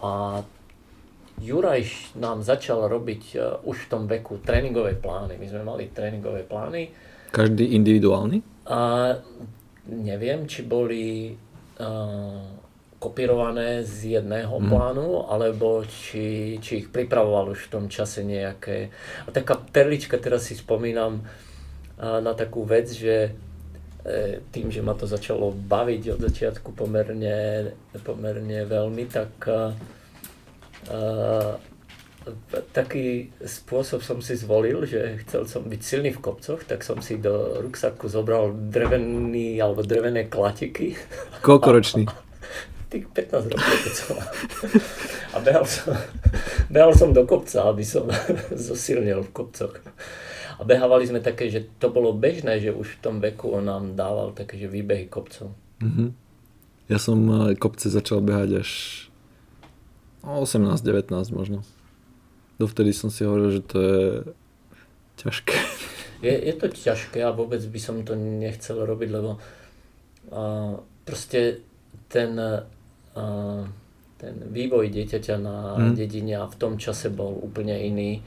[0.03, 0.43] a
[1.43, 5.35] Juraj nám začal robiť uh, už v tom veku tréningové plány.
[5.35, 6.95] My sme mali tréningové plány.
[7.35, 8.39] Každý individuálny?
[8.71, 8.79] A
[9.89, 11.35] neviem, či boli
[11.81, 12.41] uh,
[12.99, 14.69] kopírované z jedného mm.
[14.73, 18.89] plánu, alebo či, či ich pripravoval už v tom čase nejaké.
[19.27, 24.97] A taká perlička, teraz si spomínam uh, na takú vec, že uh, tým, že ma
[24.97, 29.77] to začalo baviť od začiatku pomerne, pomerne veľmi, tak uh,
[32.73, 37.21] taký spôsob som si zvolil, že chcel som byť silný v kopcoch, tak som si
[37.21, 40.97] do ruksaku zobral drevený alebo drevené klatiky.
[41.45, 42.05] Koľko ročný?
[42.93, 44.17] Tých 15 rokov, keď som
[45.35, 45.91] A behal som,
[46.71, 48.07] behal som do kopca, aby som
[48.69, 49.75] zosilnil v kopcoch.
[50.55, 53.99] A behávali sme také, že to bolo bežné, že už v tom veku on nám
[53.99, 55.51] dával také, že výbehy kopcov.
[55.83, 56.09] Mm-hmm.
[56.87, 57.19] Ja som
[57.51, 58.71] eh, kopce začal behať až
[60.25, 61.67] 18-19 možno.
[62.59, 64.05] Dovtedy som si hovoril, že to je
[65.19, 65.57] ťažké.
[66.25, 70.73] Je, je to ťažké a vôbec by som to nechcel robiť, lebo uh,
[71.05, 71.61] proste
[72.09, 73.63] ten, uh,
[74.17, 75.93] ten vývoj dieťaťa na mm.
[75.99, 78.25] dedine a v tom čase bol úplne iný,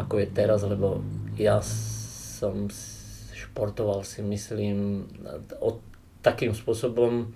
[0.00, 1.04] ako je teraz, lebo
[1.36, 2.72] ja som
[3.36, 5.04] športoval si myslím
[5.60, 5.82] od,
[6.24, 7.30] takým spôsobom,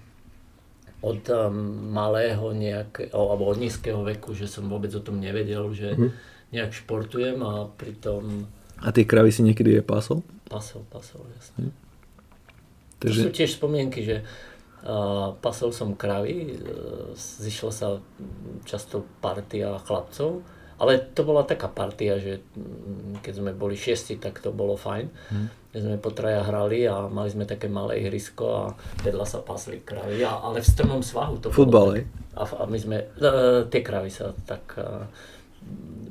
[1.01, 1.53] od um,
[1.97, 6.11] malého nejakého, alebo od nízkeho veku, že som vôbec o tom nevedel, že mm.
[6.53, 8.45] nejak športujem a pritom...
[8.81, 10.21] A tie kravy si niekedy je pasol?
[10.49, 11.73] Pasol, pasol, jasne.
[11.73, 11.75] Mm.
[13.01, 13.21] Takže...
[13.25, 14.17] To sú tiež spomienky, že
[14.85, 17.89] uh, pasol som kravy, uh, zišla sa
[18.69, 20.45] často partia chlapcov,
[20.81, 25.07] ale to bola taká partia, že mm, keď sme boli šiesti, tak to bolo fajn.
[25.29, 25.49] Hmm.
[25.71, 28.63] Sme potraja hrali a mali sme také malé ihrisko a
[29.05, 32.03] vedľa sa pasli kravy, a, ale v strmom svahu to Futbal, bolo.
[32.35, 35.05] A, a my sme, uh, tie kravy sa tak uh,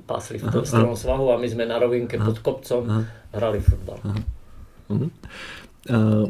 [0.06, 3.02] pasli v tom strmom svahu a my sme na rovinke aha, pod kopcom aha,
[3.34, 4.00] hrali futbal.
[4.06, 4.22] Aha.
[4.90, 5.10] Uh-huh.
[5.90, 6.26] Uh,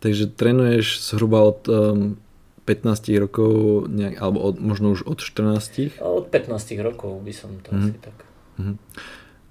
[0.00, 2.16] takže trénuješ zhruba od um,
[2.64, 6.00] 15 rokov, nejak, alebo od, možno už od 14?
[6.00, 7.76] Od 15 rokov by som to mm.
[7.76, 8.16] asi tak.
[8.56, 8.76] Mm.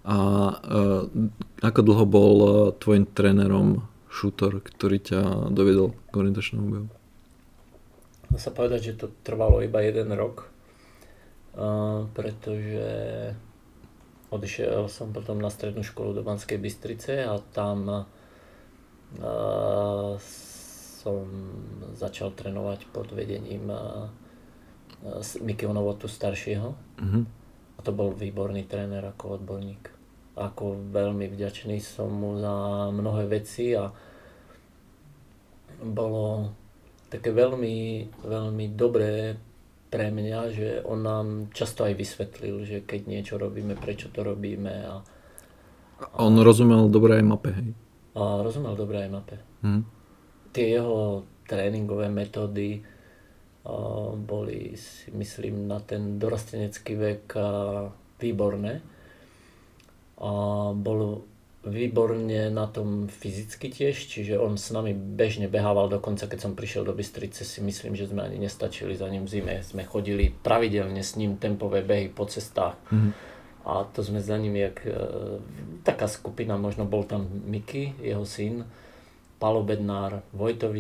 [0.04, 0.17] A
[0.52, 1.02] uh,
[1.62, 6.86] ako dlho bol uh, tvojim trénerom šútor, ktorý ťa dovedol k orientačnému boju?
[8.34, 10.49] Dá sa povedať, že to trvalo iba jeden rok,
[11.54, 12.89] uh, pretože
[14.34, 18.10] odišiel som potom na strednú školu do Banskej Bystrice a tam
[19.21, 20.17] uh,
[21.04, 21.28] som
[22.00, 23.68] začal trénovať pod vedením
[25.44, 26.72] Mikyho Novotu staršieho.
[27.04, 27.24] Mm-hmm.
[27.76, 29.92] A to bol výborný tréner ako odborník.
[30.39, 33.92] Ako veľmi vďačný som mu za mnohé veci a
[35.84, 36.56] bolo
[37.12, 39.36] také veľmi, veľmi dobré
[39.92, 44.74] pre mňa, že on nám často aj vysvetlil, že keď niečo robíme, prečo to robíme.
[44.89, 44.96] A,
[46.02, 47.70] a on rozumel dobre aj mape, hej?
[48.18, 49.38] A rozumel dobre aj mape.
[49.62, 49.86] Hmm
[50.54, 57.89] tie jeho tréningové metódy uh, boli, si myslím, na ten dorastenecký vek uh,
[58.22, 58.80] výborné.
[60.24, 60.32] A
[60.72, 61.26] bol
[61.63, 66.84] výborne na tom fyzicky tiež, čiže on s nami bežne behával, dokonca keď som prišiel
[66.84, 69.56] do Bystrice si myslím, že sme ani nestačili za ním v zime.
[69.63, 72.76] Sme chodili pravidelne s ním tempové behy po cestách.
[72.92, 73.12] Mm-hmm.
[73.63, 74.92] A to sme za ním, jak, e,
[75.88, 78.68] taká skupina, možno bol tam Miky, jeho syn,
[79.43, 80.71] Palo Bednár, uh,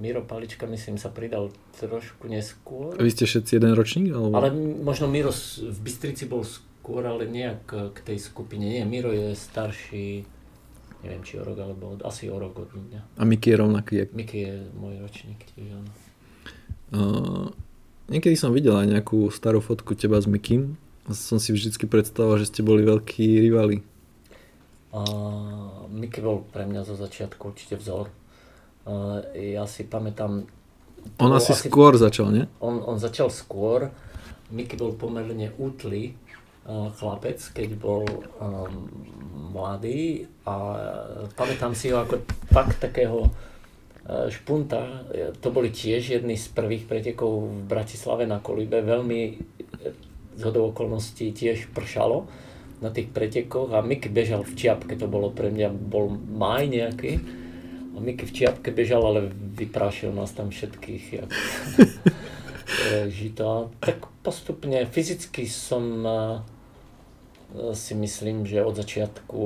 [0.00, 2.96] Miro Palička, myslím, sa pridal trošku neskôr.
[2.96, 4.08] Vy ste všetci jeden ročník?
[4.16, 4.32] Alebo...
[4.32, 5.28] Ale možno Miro
[5.60, 8.64] v Bystrici bol skôr, ale nejak k tej skupine.
[8.64, 10.24] Nie, Miro je starší,
[11.04, 13.20] neviem či o rok, alebo asi o rok od mňa.
[13.20, 13.92] A Miky je rovnaký?
[14.00, 14.08] Jak...
[14.16, 15.90] Miky je môj ročník tiež, áno.
[16.88, 17.46] Uh,
[18.08, 20.80] niekedy som videl aj nejakú starú fotku teba s Mikým.
[21.12, 23.84] Som si vždycky predstavoval, že ste boli veľkí rivali.
[24.94, 28.14] Uh, Miky bol pre mňa zo začiatku určite vzor.
[28.86, 30.46] Uh, ja si pamätám...
[31.18, 32.46] On asi, asi skôr začal, nie?
[32.62, 33.90] On, on začal skôr.
[34.54, 36.14] Miky bol pomerne útlý
[36.70, 38.86] uh, chlapec, keď bol um,
[39.50, 40.78] mladý a
[41.34, 42.22] pamätám si ho ako
[42.54, 45.10] fakt takého uh, špunta.
[45.42, 48.78] To boli tiež jedny z prvých pretekov v Bratislave na Kolibe.
[48.78, 49.42] Veľmi
[50.38, 52.30] z okolností tiež pršalo
[52.82, 57.20] na tých pretekoch a Miky bežal v čiapke, to bolo pre mňa, bol maj nejaký
[57.94, 61.30] a Miky v čiapke bežal, ale vyprášil nás tam všetkých jak,
[63.18, 63.70] žito.
[63.78, 66.02] Tak postupne fyzicky som
[67.54, 69.38] si myslím, že od začiatku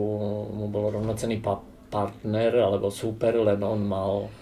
[0.49, 1.61] mu bol rovnocený pa-
[1.93, 4.33] partner alebo super, len on mal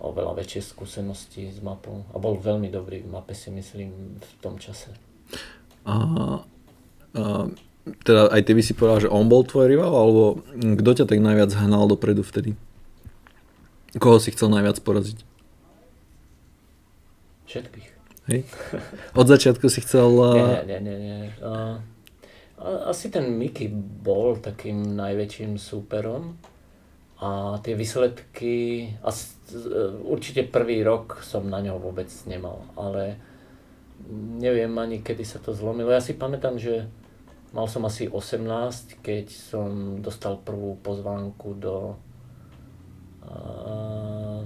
[0.00, 4.60] oveľa väčšie skúsenosti s mapou a bol veľmi dobrý v mape si myslím v tom
[4.60, 4.92] čase.
[5.88, 7.24] A, a
[8.02, 11.22] teda aj ty by si povedal, že on bol tvoj rival, alebo kto ťa tak
[11.22, 12.58] najviac hnal dopredu vtedy?
[13.96, 15.22] Koho si chcel najviac poraziť?
[17.46, 17.88] Všetkých.
[18.26, 18.40] Hej?
[19.14, 20.10] Od začiatku si chcel...
[20.66, 20.96] Nie, nie, nie.
[20.98, 21.30] nie.
[21.38, 21.78] Uh,
[22.90, 26.34] asi ten Mickey bol takým najväčším súperom
[27.22, 29.32] a tie výsledky, asi,
[30.04, 33.16] určite prvý rok som na ňo vôbec nemal, ale
[34.36, 35.88] neviem ani kedy sa to zlomilo.
[35.88, 36.90] Ja si pamätám, že
[37.56, 41.96] Mal som asi 18, keď som dostal prvú pozvánku do
[43.24, 44.44] uh,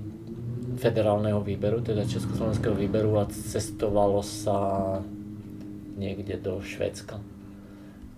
[0.78, 4.58] federálneho výberu, teda Československého výberu a cestovalo sa
[5.98, 7.18] niekde do Švédska.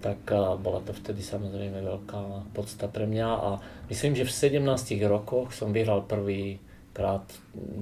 [0.04, 3.50] Tak uh, bola to vtedy samozrejme veľká podsta pre mňa a
[3.88, 4.60] myslím, že v 17
[5.08, 6.60] rokoch som vyhral prvý
[6.92, 7.24] krát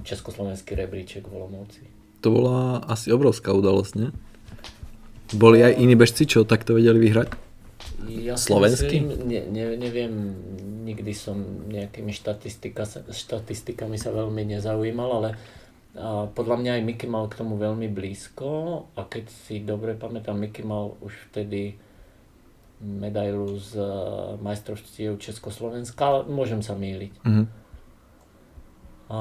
[0.07, 1.83] Československý rebríček v Olomouci.
[2.23, 4.15] To bola asi obrovská udalosť, nie?
[5.31, 7.29] Boli aj iní bežci, čo takto vedeli vyhrať?
[8.11, 8.99] Ja Slovensky?
[8.99, 10.13] Myslím, ne, ne, neviem,
[10.83, 11.39] nikdy som
[11.71, 15.29] nejakými štatistika, štatistikami sa veľmi nezaujímal, ale
[15.91, 18.47] a podľa mňa aj Miky mal k tomu veľmi blízko
[18.95, 21.75] a keď si dobre pamätám, Miky mal už vtedy
[22.79, 23.75] medailu z
[24.39, 27.13] majstrovstiev Československa, môžem sa míliť.
[27.27, 27.45] Mm-hmm.
[29.11, 29.19] A,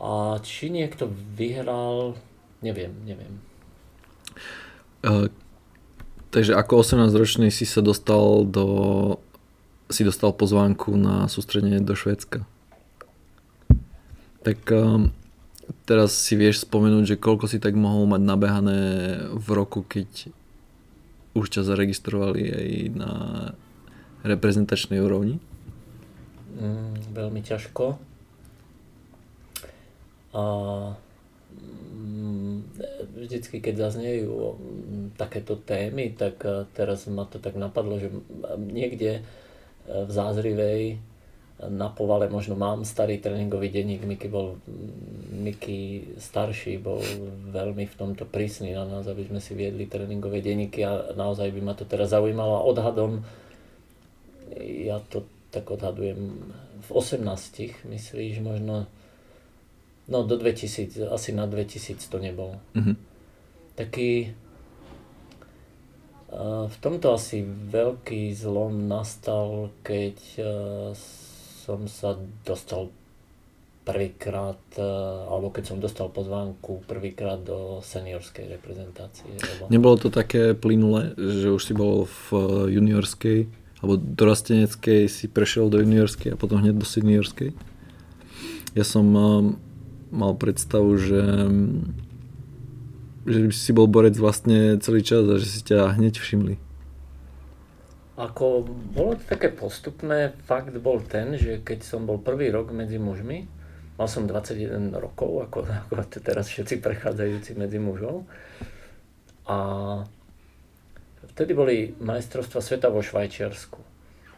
[0.00, 2.16] A či niekto vyhral,
[2.64, 3.36] neviem, neviem.
[5.00, 5.32] Uh,
[6.30, 8.66] takže ako 18-ročný si sa dostal do
[9.90, 12.46] si dostal pozvánku na sústredenie do Švédska.
[14.46, 15.10] Tak um,
[15.82, 18.80] teraz si vieš spomenúť, že koľko si tak mohol mať nabehané
[19.34, 20.30] v roku, keď
[21.34, 23.12] už ťa zaregistrovali aj na
[24.22, 25.42] reprezentačnej úrovni?
[26.54, 27.98] Mm, veľmi ťažko.
[30.30, 31.09] A mm,
[33.16, 34.56] vždycky, keď zaznejú
[35.20, 36.40] takéto témy, tak
[36.72, 38.08] teraz ma to tak napadlo, že
[38.56, 39.20] niekde
[39.86, 40.98] v Zázrivej
[41.60, 44.56] na povale možno mám starý tréningový denník, Miky bol,
[45.28, 47.04] Miky starší bol
[47.52, 51.60] veľmi v tomto prísny na nás, aby sme si viedli tréningové denníky a naozaj by
[51.60, 52.64] ma to teraz zaujímalo.
[52.64, 53.20] Odhadom,
[54.56, 56.48] ja to tak odhadujem
[56.80, 58.88] v 18, myslíš, možno
[60.10, 62.58] no do 2000, asi na 2000 to nebol.
[62.74, 62.96] Mm-hmm.
[63.78, 64.34] Taký
[66.70, 70.14] v tomto asi veľký zlom nastal, keď
[71.66, 72.14] som sa
[72.46, 72.94] dostal
[73.82, 74.60] prvýkrát,
[75.26, 79.26] alebo keď som dostal pozvánku prvýkrát do seniorskej reprezentácie.
[79.26, 79.74] Lebo...
[79.74, 82.26] Nebolo to také plynulé, že už si bol v
[82.78, 83.50] juniorskej,
[83.82, 87.50] alebo dorasteneckej si prešiel do juniorskej a potom hneď do seniorskej?
[88.78, 89.10] Ja som
[90.10, 91.22] mal predstavu, že
[93.28, 96.56] že si bol borec vlastne celý čas a že si ťa hneď všimli?
[98.20, 103.00] Ako bolo to také postupné, fakt bol ten, že keď som bol prvý rok medzi
[103.00, 103.48] mužmi,
[103.96, 108.28] mal som 21 rokov, ako, ako teraz všetci prechádzajúci medzi mužov.
[109.48, 109.56] A
[111.32, 113.89] vtedy boli majstrovstva sveta vo Švajčiarsku.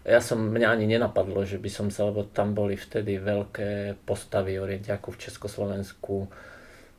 [0.03, 4.59] Ja som, mňa ani nenapadlo, že by som sa, lebo tam boli vtedy veľké postavy
[4.59, 6.27] orientiaku v Československu,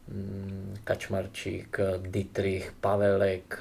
[0.04, 1.80] Mm, Kačmarčík,
[2.12, 3.56] Dietrich, Pavelek,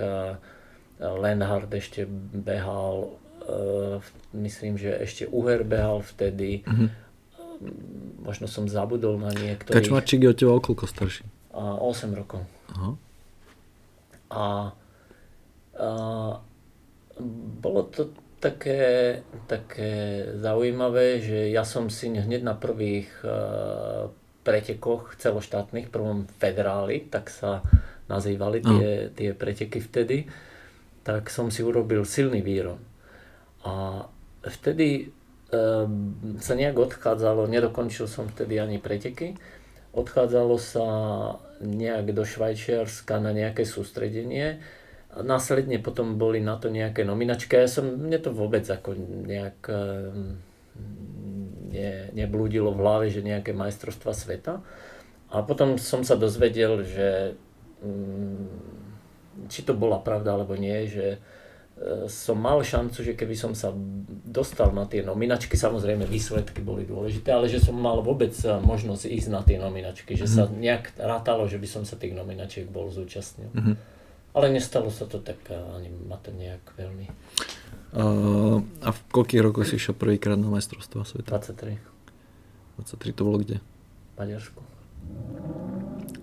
[0.99, 2.03] Lenhard ešte
[2.35, 3.15] behal,
[3.47, 4.03] e,
[4.35, 6.67] myslím, že ešte Uher behal vtedy.
[6.67, 6.89] Mm-hmm.
[8.27, 9.87] Možno som zabudol na niektorých.
[9.87, 11.23] Kačmarčík je od teba koľko starší?
[11.55, 12.43] A 8 rokov.
[12.75, 12.91] Aha.
[14.33, 14.45] A,
[15.79, 15.91] a
[17.63, 18.11] bolo to
[18.43, 18.83] také,
[19.47, 19.91] také
[20.43, 24.11] zaujímavé, že ja som si hneď na prvých uh,
[24.43, 27.63] pretekoch celoštátnych, prvom federáli, tak sa
[28.11, 30.27] nazývali tie, tie preteky vtedy,
[31.07, 32.83] tak som si urobil silný výron.
[33.63, 34.05] A
[34.43, 35.15] vtedy
[35.55, 39.39] um, sa nejak odchádzalo, nedokončil som vtedy ani preteky,
[39.95, 40.87] odchádzalo sa
[41.63, 44.59] nejak do Švajčiarska na nejaké sústredenie,
[45.21, 47.61] následne potom boli na to nejaké nominačky.
[47.61, 48.97] Ja som, mne to vôbec ako
[49.29, 50.41] nejak um,
[51.69, 54.65] ne, neblúdilo v hlave, že nejaké majstrovstva sveta.
[55.33, 57.37] A potom som sa dozvedel, že
[57.85, 61.19] mm, či to bola pravda alebo nie, že e,
[62.09, 63.73] som mal šancu, že keby som sa
[64.29, 69.09] dostal na tie nominačky, samozrejme výsledky boli dôležité, ale že som mal vôbec e, možnosť
[69.09, 70.53] ísť na tie nominačky, že mm-hmm.
[70.53, 73.49] sa nejak rátalo, že by som sa tých nominačiek bol zúčastnil.
[73.57, 73.77] Mm-hmm.
[74.33, 77.07] Ale nestalo sa to tak, ani ma to nejak veľmi
[77.93, 81.29] Uh, a v koľkých rokoch si išiel prvýkrát na majstrovstvo sveta?
[81.29, 81.77] 23.
[82.81, 83.61] 23 to bolo kde?
[83.61, 84.61] V Maďarsku.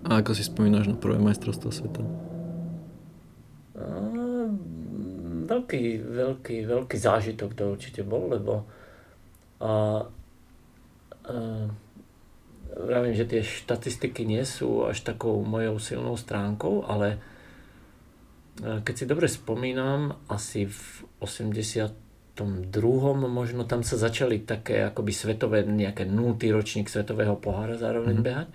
[0.02, 2.02] A ako si spomínaš na prvé majstrovstvo sveta?
[3.78, 4.50] Uh,
[5.46, 8.66] veľký, veľký, veľký zážitok to určite bol, lebo
[9.62, 10.02] a,
[11.30, 11.66] uh,
[12.82, 17.22] vravím, že tie štatistiky nie sú až takou mojou silnou stránkou, ale
[18.60, 21.92] keď si dobre spomínam, asi v 82.
[23.26, 26.36] možno tam sa začali také akoby svetové, nejaké 0.
[26.52, 28.28] ročník svetového pohára zároveň mm-hmm.
[28.28, 28.48] behať.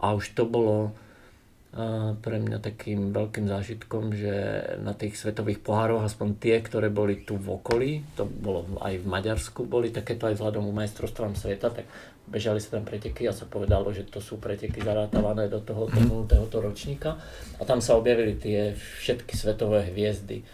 [0.00, 4.34] A už to bolo uh, pre mňa takým veľkým zážitkom, že
[4.80, 9.06] na tých svetových pohároch, aspoň tie, ktoré boli tu v okolí, to bolo aj v
[9.06, 11.86] Maďarsku, boli takéto aj vzhľadom u majstrovstvám sveta, tak
[12.30, 16.30] bežali sa tam preteky a sa povedalo, že to sú preteky zarátavané do tohoto mm.
[16.30, 17.18] tohoto ročníka.
[17.58, 20.46] A tam sa objavili tie všetky svetové hviezdy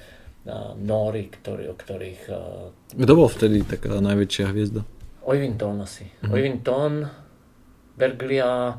[0.79, 2.23] Nóri, ktorý, o ktorých...
[2.95, 4.87] Kto bol vtedy taká najväčšia hviezda?
[5.27, 6.07] Oyvind Thon asi.
[6.07, 6.31] Mm-hmm.
[6.31, 6.93] Oyvind Thon,
[7.99, 8.79] Berglia,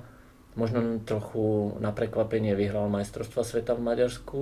[0.56, 4.42] možno trochu na prekvapenie vyhral majstrovstva sveta v Maďarsku.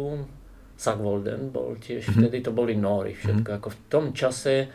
[0.77, 2.29] Sagvolden bol tiež, mm-hmm.
[2.29, 3.49] vtedy to boli Nóri všetko.
[3.49, 3.57] Mm-hmm.
[3.57, 4.69] Ako v tom čase,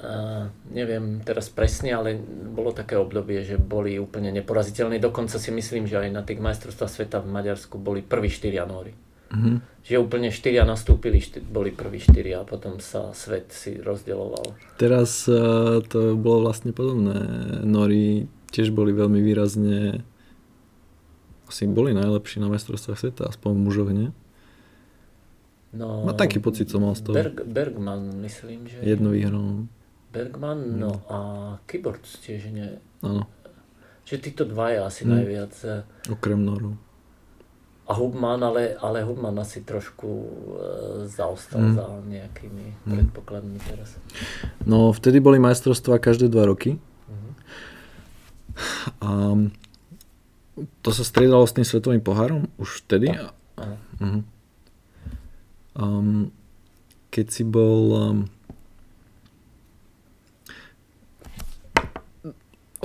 [0.00, 2.16] uh, neviem teraz presne, ale
[2.52, 5.00] bolo také obdobie, že boli úplne neporaziteľní.
[5.00, 8.94] Dokonca si myslím, že aj na tých majstrovstvách sveta v Maďarsku boli prví štyria Nóri.
[9.26, 9.56] Mm-hmm.
[9.82, 14.54] Že úplne štyria nastúpili, štyri, boli prví štyria a potom sa svet si rozdeloval.
[14.78, 17.16] Teraz uh, to bolo vlastne podobné.
[17.66, 20.06] Nori tiež boli veľmi výrazne
[21.46, 24.10] asi boli najlepší na majstrovstvách sveta, aspoň v mužoch, nie?
[25.70, 27.14] No, Má taký pocit som mal z toho.
[27.14, 28.82] Berg, Bergman, myslím, že...
[28.82, 29.70] Jednu výhru.
[30.16, 31.18] Bergman, no a
[31.64, 32.80] Kyborgs tiež nie.
[33.04, 33.28] Áno,
[34.02, 35.10] Čiže títo dvaja asi Mm.
[35.12, 35.54] najviac.
[35.62, 36.78] eh, okrem Noru.
[37.86, 40.28] A Hubman, ale, ale Hubman asi trošku e,
[41.06, 41.74] zaostal Mm.
[41.74, 42.90] za nejakými Mm.
[42.92, 43.94] predpokladmi teraz.
[44.62, 47.30] No, vtedy boli majstrovstvá každé dva roky Mhm.
[49.00, 49.10] a
[50.80, 53.10] to sa striedalo s tým svetovým pohárom už vtedy.
[53.10, 53.30] Áno.
[54.00, 54.20] Mhm.
[55.74, 56.32] Um,
[57.10, 58.18] keď si bol um,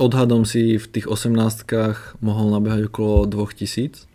[0.02, 4.10] odhadom si v tých 18 mohol nabehať okolo 2000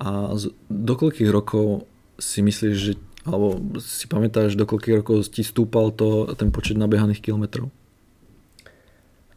[0.00, 1.88] a z, do koľkých rokov
[2.20, 2.92] si myslíš, že
[3.24, 7.68] alebo si pamätáš, do koľkých rokov ti stúpal to, ten počet nabehaných kilometrov?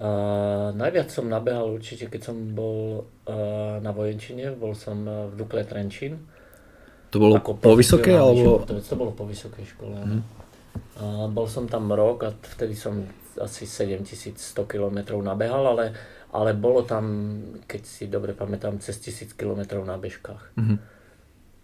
[0.04, 0.10] A
[0.76, 5.64] najviac som nabehal určite, keď som bol uh, na vojenčine, bol som eh, v Dukle
[5.64, 6.20] Trenčín.
[7.16, 8.60] To bolo po vysoké, alebo...
[8.60, 10.26] športovec, To bolo po vysokej škole, áno.
[10.98, 13.06] A bol som tam rok a vtedy som
[13.42, 14.38] asi 7100
[14.70, 15.86] km nabehal, ale,
[16.34, 17.06] ale bolo tam,
[17.66, 20.54] keď si dobre pamätám, cez 1000 km na bežkách.
[20.58, 20.78] Mhm.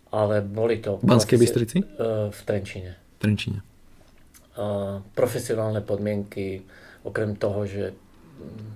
[0.10, 0.97] Ale boli to...
[0.97, 1.78] V Banskej Bystrici?
[1.86, 2.97] Eh, v Trenčine.
[2.97, 3.60] V Trenčine.
[4.57, 6.66] A profesionálne podmienky,
[7.05, 8.70] okrem toho, že mm,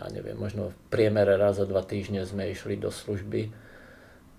[0.00, 3.52] ja neviem, možno v priemere raz za dva týždne sme išli do služby,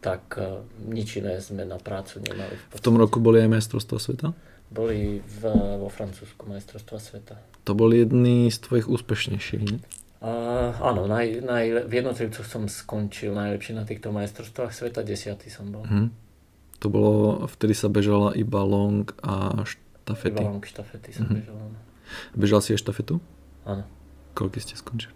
[0.02, 2.58] tak eh, nič iné sme na prácu nemali.
[2.74, 4.34] V tom roku boli aj majstrovstvá sveta?
[4.68, 5.42] Boli v,
[5.80, 7.36] vo Francúzsku majstrovstva sveta.
[7.64, 9.80] To boli jedni z tvojich úspešnejších, nie?
[10.20, 10.32] A,
[10.82, 15.86] áno, naj, naj, v jednotlivcoch som skončil najlepšie na týchto majstrovstvách sveta, desiatý som bol.
[15.88, 16.10] Mhm.
[16.78, 17.14] To bolo,
[17.50, 20.38] vtedy sa bežala iba long a štafety.
[20.38, 21.34] Iba long štafety som Mhm.
[21.38, 21.80] bežal, áno.
[22.34, 23.16] Bežal si aj štafetu?
[23.66, 23.84] áno.
[24.34, 25.16] Koľko ste skončili?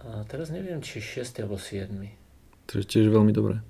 [0.00, 2.10] A teraz neviem, či 6 alebo 7.
[2.66, 3.60] To je tiež veľmi dobré.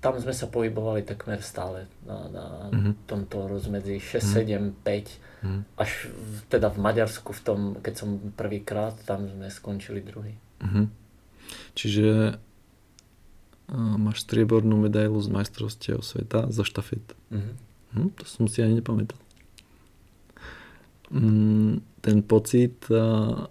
[0.00, 2.92] Tam sme sa pohybovali takmer stále na, na Mhm.
[3.04, 4.32] tomto rozmedzi 6, Mhm.
[4.32, 5.08] 7, 5.
[5.42, 5.60] Mhm.
[5.76, 10.38] Až v, teda v Maďarsku, v tom, keď som prvýkrát, tam sme skončili druhý.
[10.60, 10.86] Mhm.
[11.74, 12.38] Čiže
[13.66, 17.02] a, máš striebornú medailu z majstrovstiev sveta zo štafet.
[17.30, 17.52] Mhm.
[17.90, 19.18] Hm, to som si ani nepamätal.
[21.10, 23.46] Mm, ten pocit a,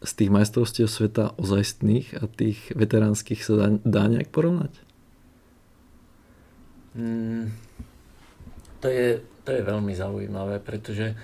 [0.00, 4.72] z tých majstrovstiev sveta ozajstných a tých veteránskych sa dá, dá nejak porovnať?
[6.96, 7.52] Mm,
[8.80, 11.14] to, je, to je veľmi zaujímavé, pretože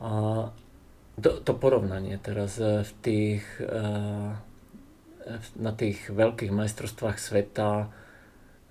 [0.00, 0.10] a,
[1.20, 4.30] to, to porovnanie teraz eh, v tých, eh,
[5.26, 7.70] v- na tých veľkých majstrovstvách sveta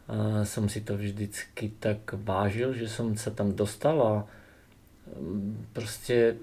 [0.09, 4.13] a som si to vždycky tak vážil, že som sa tam dostal a
[5.77, 6.41] proste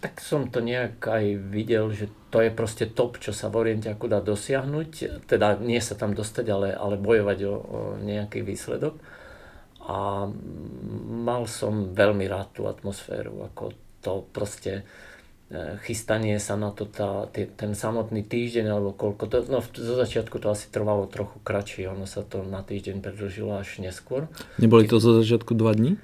[0.00, 4.08] tak som to nejak aj videl, že to je proste top, čo sa v Orientiaku
[4.08, 8.96] dá dosiahnuť, teda nie sa tam dostať, ale, ale bojovať o, o nejaký výsledok.
[9.82, 10.30] A
[11.26, 14.82] mal som veľmi rád tú atmosféru, ako to proste
[15.50, 20.38] e, chystanie sa na to, tá, ten samotný týždeň alebo koľko, to, no zo začiatku
[20.38, 24.30] to asi trvalo trochu kratšie, ono sa to na týždeň predlžilo až neskôr.
[24.62, 25.98] Neboli to zo začiatku dva dní?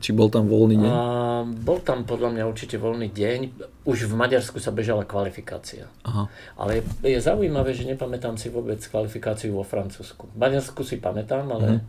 [0.00, 0.90] Či bol tam voľný deň?
[0.90, 1.02] A
[1.44, 3.38] bol tam podľa mňa určite voľný deň,
[3.84, 5.86] už v Maďarsku sa bežala kvalifikácia.
[6.02, 6.26] Aha.
[6.56, 10.30] Ale je, je zaujímavé, že nepamätám si vôbec kvalifikáciu vo Francúzsku.
[10.32, 11.82] V Maďarsku si pamätám, ale mm.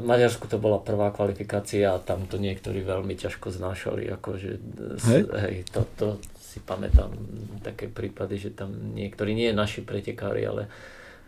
[0.00, 4.08] v Maďarsku to bola prvá kvalifikácia a tam to niektorí veľmi ťažko znášali.
[4.16, 4.50] Akože,
[5.04, 5.20] Hej?
[5.30, 6.06] hej to, to
[6.40, 7.12] si pamätám
[7.60, 10.72] také prípady, že tam niektorí, nie naši pretekári, ale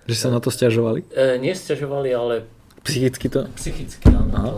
[0.09, 1.05] Že sa na to stiažovali?
[1.13, 2.35] e, nesťažovali, ale
[2.79, 3.45] Psychicky to?
[3.53, 4.53] psychicky áno, to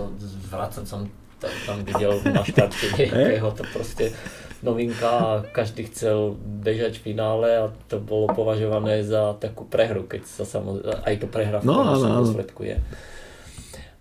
[0.53, 1.11] vrácať som
[1.41, 4.13] tam, tam videl na štarte nejakého, to proste
[4.61, 10.29] novinka a každý chcel bežať v finále a to bolo považované za takú prehru, keď
[10.29, 12.29] sa samozrejme, aj to prehra v No, áno,
[12.61, 12.77] je.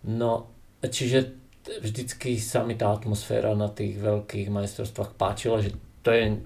[0.03, 0.51] No,
[0.83, 1.31] čiže
[1.79, 5.71] vždycky sa mi tá atmosféra na tých veľkých majstrovstvách páčila, že
[6.03, 6.39] to je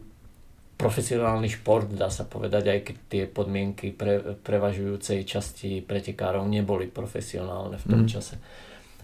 [0.74, 7.78] profesionálny šport, dá sa povedať, aj keď tie podmienky pre, prevažujúcej časti pretekárov neboli profesionálne
[7.78, 8.10] v tom Mm.
[8.10, 8.36] čase.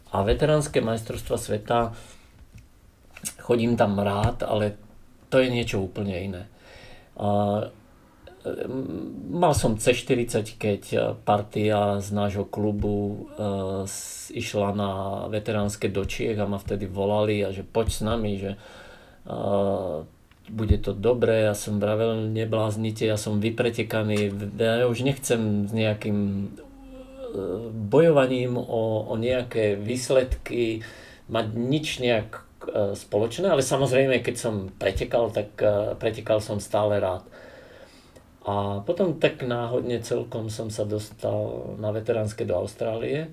[0.10, 1.94] A veteránske majstrovstva sveta,
[3.40, 4.78] chodím tam rád, ale
[5.30, 6.44] to je niečo úplne iné.
[7.20, 7.70] A,
[9.30, 10.82] mal som C40, keď
[11.28, 13.46] partia z nášho klubu e,
[14.32, 14.92] išla na
[15.28, 18.60] veteránske do Čiech a ma vtedy volali a že poď s nami, že e,
[20.50, 26.50] bude to dobré, ja som vravel, nebláznite, ja som vypretekaný, ja už nechcem s nejakým
[27.72, 30.82] bojovaním o, o nejaké výsledky,
[31.30, 32.46] mať nič nejak
[32.94, 35.56] spoločné, ale samozrejme, keď som pretekal, tak
[35.98, 37.24] pretekal som stále rád.
[38.46, 43.32] A potom tak náhodne celkom som sa dostal na veteránske do Austrálie.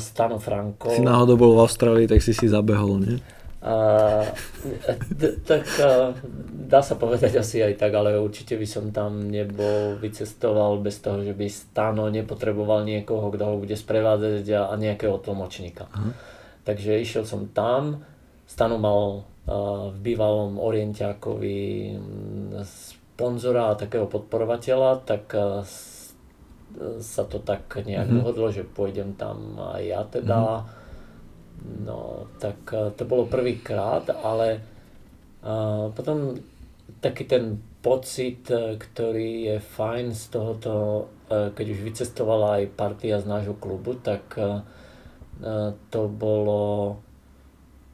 [0.00, 0.88] Stano Franco.
[0.88, 3.16] Si náhodou bol v Austrálii, tak si si zabehol, nie?
[3.58, 3.74] A,
[5.10, 6.14] d- tak a,
[6.46, 11.26] dá sa povedať asi aj tak, ale určite by som tam nebol vycestoval bez toho,
[11.26, 15.90] že by Stano nepotreboval niekoho, kto ho bude sprevádzať a, a nejakého tlmočníka.
[15.90, 16.14] Uh-huh.
[16.62, 18.06] Takže išiel som tam,
[18.46, 21.98] Stano mal a, v bývalom Orientiakovi
[22.62, 25.66] sponzora a takého podporovateľa, tak a,
[27.02, 28.22] sa to tak nejak uh-huh.
[28.22, 30.38] dohodlo, že pôjdem tam aj ja teda.
[30.62, 30.78] Uh-huh
[31.64, 34.62] No, tak eh, to bolo prvýkrát, ale
[35.42, 36.38] uh, potom
[37.02, 40.74] taký ten pocit, eh, ktorý je fajn z tohoto,
[41.28, 44.32] keď už vycestovala aj partia z nášho klubu, tak
[45.92, 46.96] to bolo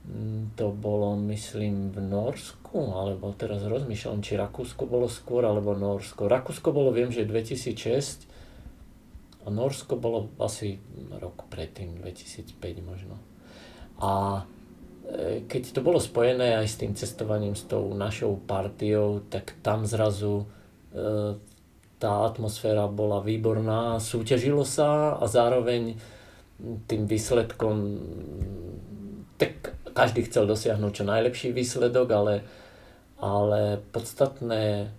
[0.07, 6.31] mm, to bolo, myslím, v Norsku, alebo teraz rozmýšľam, či Rakúsko bolo skôr, alebo Norsko.
[6.31, 8.31] Rakúsko bolo, viem, že 2006
[9.43, 10.79] a Norsko bolo asi
[11.11, 12.55] rok predtým, 2005
[12.87, 13.19] možno.
[14.01, 14.43] A
[15.07, 19.87] e, keď to bolo spojené aj s tým cestovaním, s tou našou partiou, tak tam
[19.87, 20.47] zrazu
[20.95, 21.37] e,
[21.99, 25.97] tá atmosféra bola výborná, súťažilo sa a zároveň
[26.87, 27.99] tým výsledkom,
[29.41, 32.35] tak každý chcel dosiahnuť čo najlepší výsledok, ale,
[33.19, 34.91] ale podstatné,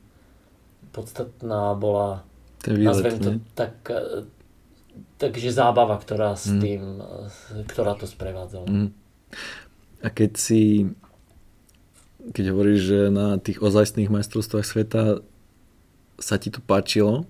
[0.95, 2.23] podstatná bola,
[2.63, 4.25] Ten výlet, to tak, e,
[5.17, 6.59] takže zábava, ktorá s mm.
[6.59, 6.81] tým,
[7.71, 8.67] ktorá to sprevádzala.
[8.67, 8.89] Mm.
[10.03, 10.61] A keď si
[12.33, 15.21] keď hovoríš, že na tých ozajstných majstrovstvách sveta
[16.17, 17.27] sa ti to páčilo,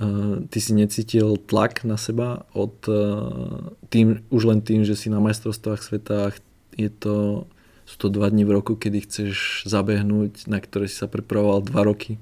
[0.00, 5.12] uh, ty si necítil tlak na seba od uh, tým, už len tým, že si
[5.12, 6.32] na majstrovstvách sveta
[6.78, 7.44] je to,
[7.84, 11.82] sú to dva dní v roku, kedy chceš zabehnúť, na ktoré si sa pripravoval dva
[11.84, 12.16] roky?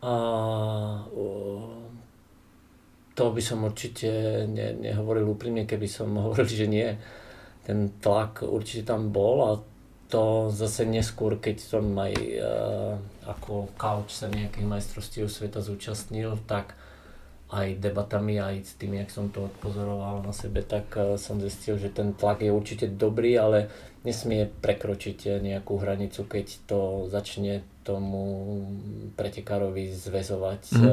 [0.00, 1.04] A,
[3.20, 4.08] to by som určite
[4.48, 6.88] ne, nehovoril úprimne, keby som hovoril, že nie.
[7.68, 9.50] Ten tlak určite tam bol a
[10.08, 12.96] to zase neskôr, keď som aj uh,
[13.28, 16.74] ako couch sa nejakých majstrovstiev sveta zúčastnil, tak
[17.52, 21.78] aj debatami, aj s tým, jak som to odpozoroval na sebe, tak uh, som zistil,
[21.78, 23.70] že ten tlak je určite dobrý, ale
[24.02, 28.24] nesmie prekročiť nejakú hranicu, keď to začne tomu
[29.14, 30.88] pretekárovi zväzovať mm.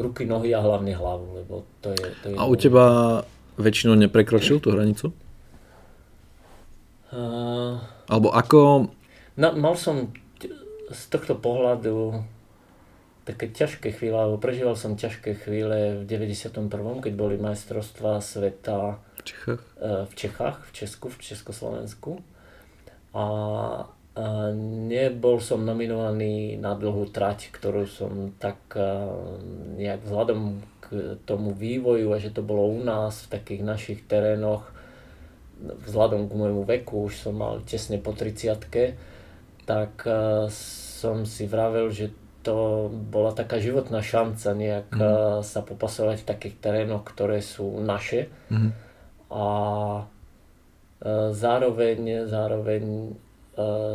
[0.00, 2.04] Ruky, nohy a hlavne hlavu, lebo to je...
[2.24, 2.84] To je a u teba
[3.60, 5.12] väčšinou neprekročil tú hranicu?
[7.10, 7.76] Uh,
[8.08, 8.90] Alebo ako...
[9.36, 10.14] Na, mal som
[10.90, 12.24] z tohto pohľadu
[13.28, 16.50] také ťažké chvíle, alebo prežíval som ťažké chvíle v 91.,
[17.04, 19.62] keď boli majstrovstvá sveta v Čechách,
[20.08, 22.10] v Čechách, v Česku, v Československu.
[23.14, 23.24] A
[24.90, 28.58] nebol som nominovaný na dlhú trať, ktorú som tak
[29.78, 30.86] nejak vzhľadom k
[31.24, 34.66] tomu vývoju a že to bolo u nás v takých našich terénoch
[35.60, 38.60] vzhľadom k môjmu veku, už som mal tesne po 30
[39.68, 40.02] tak
[40.90, 42.10] som si vravel, že
[42.40, 45.44] to bola taká životná šanca nejak mm.
[45.44, 48.32] sa popasovať v takých terénoch, ktoré sú naše.
[48.48, 48.72] Mm.
[49.30, 49.46] A
[51.30, 53.14] zároveň, zároveň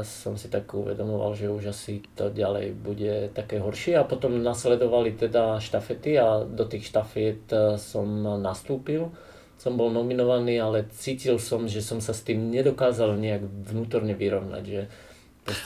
[0.04, 5.16] som si tak uvedomoval, že už asi to ďalej bude také horšie a potom nasledovali
[5.16, 8.06] teda štafety a do tých štafet e, som
[8.44, 9.10] nastúpil.
[9.56, 14.64] Som bol nominovaný, ale cítil som, že som sa s tým nedokázal nejak vnútorne vyrovnať.
[14.68, 14.82] Že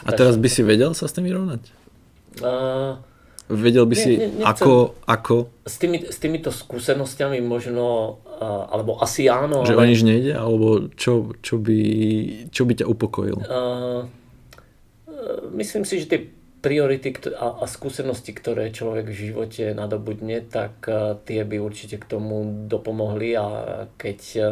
[0.06, 1.62] a teraz by si vedel sa s tým vyrovnať?
[2.40, 3.02] Uh,
[3.50, 5.50] Vedel by si, nie, ako, ako...
[5.66, 9.66] S, tými, s týmito skúsenosťami možno, uh, alebo asi áno.
[9.66, 9.82] Že ale...
[9.82, 10.34] o nič nejde?
[10.38, 11.80] Alebo čo, čo, by,
[12.54, 13.42] čo by ťa upokojil?
[13.42, 14.06] Uh,
[15.58, 16.22] myslím si, že tie
[16.62, 22.06] priority a, a skúsenosti, ktoré človek v živote nadobudne, tak uh, tie by určite k
[22.06, 23.46] tomu dopomohli a
[23.98, 24.48] keď uh,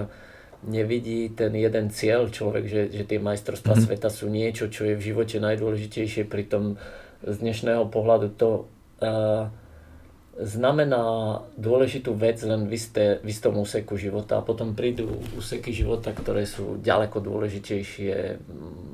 [0.66, 3.94] nevidí ten jeden cieľ človek, že, že tie majstrovstvá mm-hmm.
[3.94, 6.82] sveta sú niečo, čo je v živote najdôležitejšie, pritom
[7.22, 8.50] z dnešného pohľadu to
[10.38, 11.04] znamená
[11.58, 16.46] dôležitú vec len v, isté, v istom úseku života a potom prídu úseky života, ktoré
[16.46, 18.16] sú ďaleko dôležitejšie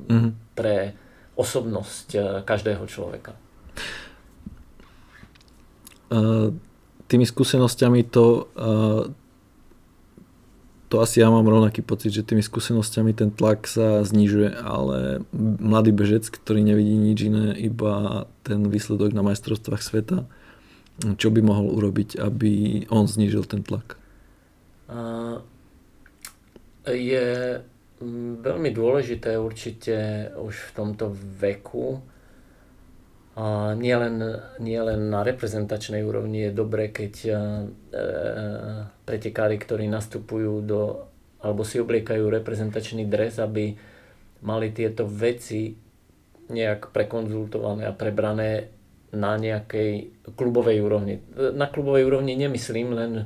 [0.07, 0.31] mm-hmm.
[0.55, 0.95] pre
[1.35, 3.33] osobnosť e, každého človeka.
[6.13, 6.53] Uh,
[7.09, 9.09] tými skúsenosťami to uh,
[10.93, 15.89] to asi ja mám rovnaký pocit, že tými skúsenosťami ten tlak sa znižuje, ale mladý
[15.89, 20.29] bežec, ktorý nevidí nič iné, iba ten výsledok na majstrovstvách sveta,
[21.17, 23.97] čo by mohol urobiť, aby on znížil ten tlak?
[26.85, 27.57] Je
[28.45, 31.09] veľmi dôležité určite už v tomto
[31.41, 32.05] veku.
[33.33, 34.21] A nie len,
[34.61, 37.33] nie len na reprezentačnej úrovni je dobré, keď e,
[39.09, 41.09] pretekári, ktorí nastupujú do,
[41.41, 43.73] alebo si obliekajú reprezentačný dres, aby
[44.45, 45.73] mali tieto veci
[46.53, 48.69] nejak prekonzultované a prebrané
[49.13, 51.21] na nejakej klubovej úrovni.
[51.53, 53.25] Na klubovej úrovni nemyslím len e,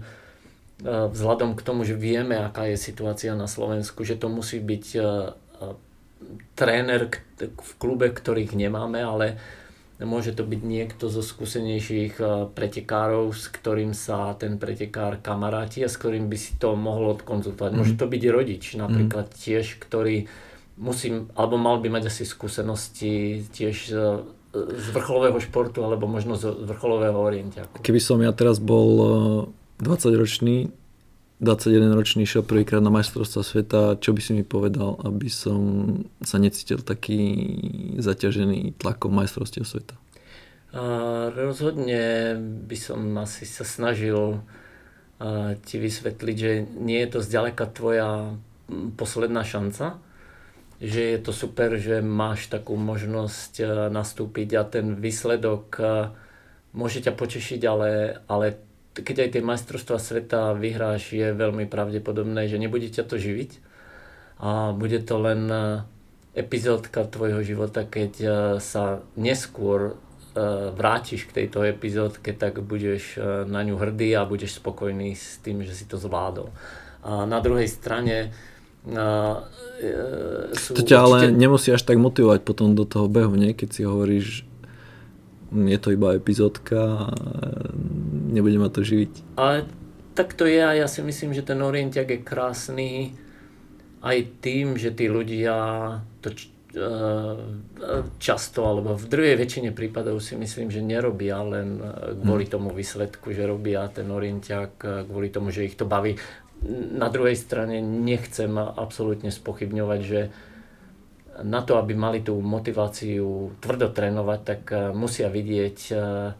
[0.87, 4.99] vzhľadom k tomu, že vieme, aká je situácia na Slovensku, že to musí byť e,
[4.99, 5.05] e,
[6.55, 9.39] tréner v klube, ktorých nemáme, ale
[10.05, 12.21] môže to byť niekto zo skúsenejších
[12.53, 17.71] pretekárov, s ktorým sa ten pretekár kamaráti a s ktorým by si to mohol odkonzultovať.
[17.73, 17.77] Mm.
[17.81, 19.37] Môže to byť rodič napríklad mm.
[19.41, 20.29] tiež, ktorý
[20.77, 23.75] musím, alebo mal by mať asi skúsenosti tiež
[24.57, 27.83] z vrcholového športu alebo možno z vrcholového orientiaku.
[27.83, 28.89] Keby som ja teraz bol
[29.81, 30.71] 20-ročný, eh,
[31.37, 35.61] 21-ročný šiel prvýkrát na majstrovstva sveta, čo by si mi povedal, aby som
[36.25, 37.21] sa necítil taký
[38.01, 39.93] zaťažený tlakom majstrovstiev sveta?
[40.73, 40.83] A
[41.31, 44.41] rozhodne by som asi sa snažil
[45.21, 48.33] eh, ti vysvetliť, že nie je to zďaleka tvoja
[48.97, 50.01] posledná šanca,
[50.77, 55.79] že je to super, že máš takú možnosť nastúpiť a ten výsledok
[56.77, 58.66] môže ťa potešiť, ale, ale
[59.01, 63.51] keď aj tie majstrovstvá sveta vyhráš, je veľmi pravdepodobné, že nebude ťa to živiť
[64.41, 65.83] a bude to len eh,
[66.37, 68.13] epizódka tvojho života, keď
[68.61, 69.97] sa neskôr
[70.77, 73.17] vrátiš k tejto epizódke, tak budeš
[73.49, 76.53] na ňu hrdý a budeš spokojný s tým, že si to zvládol.
[77.07, 78.35] A na druhej strane
[78.83, 78.95] e,
[80.55, 81.39] sú to ťa ale určite...
[81.39, 83.55] nemusí až tak motivovať potom do toho behu, nie?
[83.55, 84.46] keď si hovoríš,
[85.51, 87.11] je to iba epizódka,
[88.31, 89.37] nebude ma to živiť.
[89.39, 89.67] Ale
[90.17, 92.89] tak to je a ja si myslím, že ten orientiak je krásny
[94.01, 95.55] aj tým, že tí ľudia
[96.21, 96.37] to e,
[98.17, 101.79] často, alebo v druhej väčšine prípadov si myslím, že nerobia len
[102.21, 102.51] kvôli hm.
[102.51, 104.77] tomu výsledku, že robia ten orientiak
[105.07, 106.19] kvôli tomu, že ich to baví
[106.97, 110.21] na druhej strane nechcem absolútne spochybňovať, že
[111.43, 116.33] na to, aby mali tú motiváciu tvrdo trénovať, tak eh, musia vidieť eh,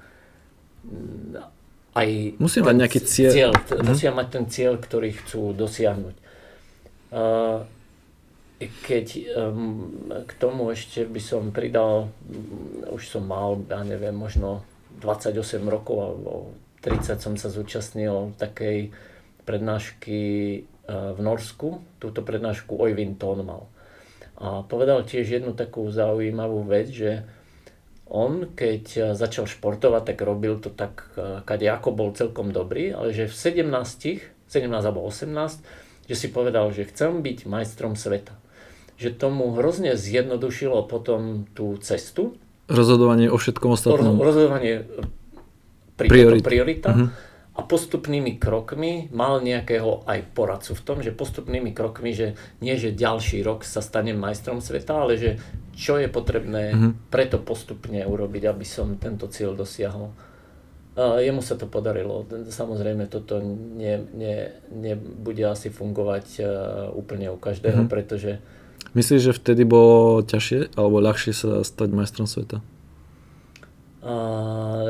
[1.98, 3.32] aj musia mať nejaký cieľ.
[3.34, 3.86] cieľ mhm.
[3.86, 6.16] Musia mať ten cieľ, ktorý chcú dosiahnuť.
[7.14, 7.60] Eh,
[8.58, 9.08] keď
[10.26, 14.66] k tomu ešte by som pridal, mm, už som mal, ja neviem, možno
[14.98, 18.90] 28 rokov alebo 30 som sa zúčastnil takej
[19.46, 20.22] prednášky
[20.90, 23.70] v Norsku, túto prednášku Oyvind Thon mal.
[24.38, 27.26] A povedal tiež jednu takú zaujímavú vec, že
[28.08, 33.12] on, keď začal športovať, tak robil to tak, e, kade ako bol celkom dobrý, ale
[33.12, 33.68] že v 17,
[34.48, 38.32] 17 alebo 18, že si povedal, že chcem byť majstrom sveta.
[38.96, 42.40] Že tomu hrozne zjednodušilo potom tú cestu.
[42.72, 44.16] Rozhodovanie o všetkom ostatnom.
[44.16, 44.88] Rozhodovanie
[46.00, 46.46] pri Priorit.
[46.46, 46.90] priorita.
[46.94, 47.27] Uh-huh
[47.58, 52.94] a postupnými krokmi mal nejakého aj poradcu v tom, že postupnými krokmi, že nie, že
[52.94, 55.42] ďalší rok sa stane majstrom sveta, ale že
[55.74, 56.92] čo je potrebné mm-hmm.
[57.10, 60.14] preto postupne urobiť, aby som tento cieľ dosiahol.
[60.98, 62.26] A jemu sa to podarilo.
[62.30, 66.50] Samozrejme, toto ne, ne, nebude asi fungovať uh,
[66.94, 67.94] úplne u každého, mm-hmm.
[67.94, 68.42] pretože...
[68.94, 72.62] Myslíš, že vtedy bolo ťažšie alebo ľahšie sa stať majstrom sveta?
[74.08, 74.16] A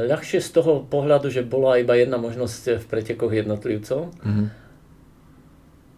[0.05, 4.13] ľahšie z toho pohľadu, že bola iba jedna možnosť v pretekoch jednotlivcov.
[4.21, 4.47] Mm-hmm.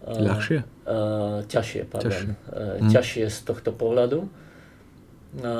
[0.08, 0.60] ľahšie?
[0.88, 2.08] A, ťažšie, pardon.
[2.08, 2.32] Ťažšie.
[2.80, 2.92] mm.
[2.96, 4.24] ťažšie z tohto pohľadu.
[5.44, 5.52] A,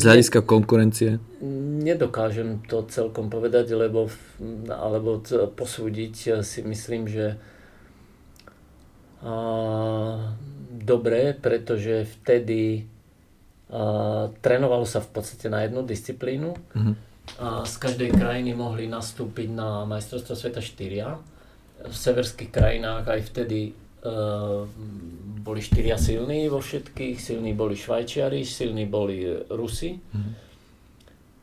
[0.00, 1.20] z hľadiska konkurencie?
[1.84, 4.08] Nedokážem to celkom povedať, lebo,
[4.72, 5.20] alebo
[5.52, 7.36] posúdiť si myslím, že
[9.20, 9.36] a,
[10.72, 12.88] dobre, pretože vtedy
[14.42, 16.50] trénovalo sa v podstate na jednu disciplínu.
[16.74, 16.94] Mm-hmm.
[17.38, 21.14] A z každej krajiny mohli nastúpiť na majstrovstvo sveta štyria.
[21.86, 24.66] V severských krajinách aj vtedy uh,
[25.38, 27.22] boli štyria silní vo všetkých.
[27.22, 29.94] Silní boli Švajčiari, silní boli Rusi.
[29.94, 30.34] Mm-hmm.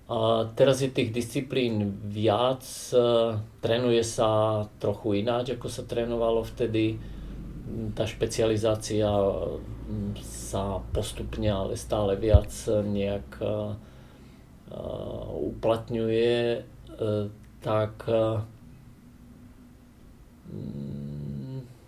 [0.07, 6.99] A teraz je tých disciplín viac, uh, trénuje sa trochu ináč, ako sa trénovalo vtedy.
[7.95, 9.07] Tá špecializácia
[10.23, 13.75] sa postupne, ale stále viac nejak uh,
[15.31, 17.31] uplatňuje, uh,
[17.63, 18.43] tak uh,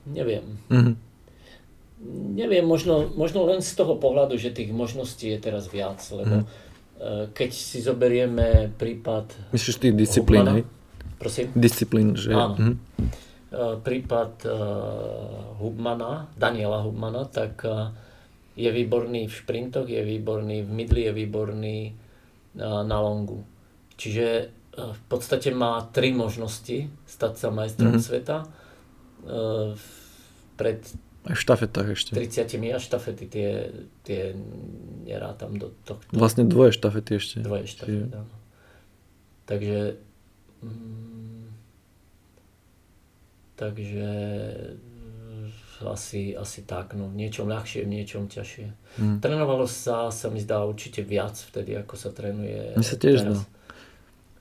[0.08, 0.46] neviem.
[0.68, 0.96] Mm-hmm.
[2.40, 7.36] Neviem, možno, možno len z toho pohľadu, že tých možností je teraz viac, lebo mm.
[7.36, 9.52] keď si zoberieme prípad...
[9.52, 10.64] Myslíš tých disciplín, hej?
[11.20, 11.52] Prosím?
[11.52, 12.32] Disciplín, že...
[12.32, 12.56] Áno.
[12.56, 13.29] Mm-hmm.
[13.58, 14.46] Prípad
[15.58, 17.66] Hubmana, Daniela Hubmana, tak
[18.54, 21.78] je výborný v šprintoch, je výborný v midli, je výborný
[22.62, 23.42] na longu.
[23.98, 24.28] Čiže
[24.78, 28.06] v podstate má tri možnosti stať sa majstrom mm-hmm.
[28.06, 28.38] sveta.
[30.56, 30.80] Pred
[31.30, 32.12] v štafetách ešte.
[32.16, 33.50] 30 a štafety tie,
[34.08, 34.34] tie
[35.04, 36.08] nerátam do tohto.
[36.16, 37.36] Vlastne dvoje štafety ešte.
[37.44, 38.36] Dvoje štafety, áno.
[39.44, 40.00] Takže
[40.64, 41.19] mm,
[43.60, 44.08] takže
[45.84, 48.68] asi, asi tak, no v niečom ľahšie, v niečom ťažšie.
[49.00, 49.18] Mm.
[49.24, 53.48] Trénovalo sa, sa mi zdá určite viac vtedy, ako sa trénuje Mi sa tiež teraz.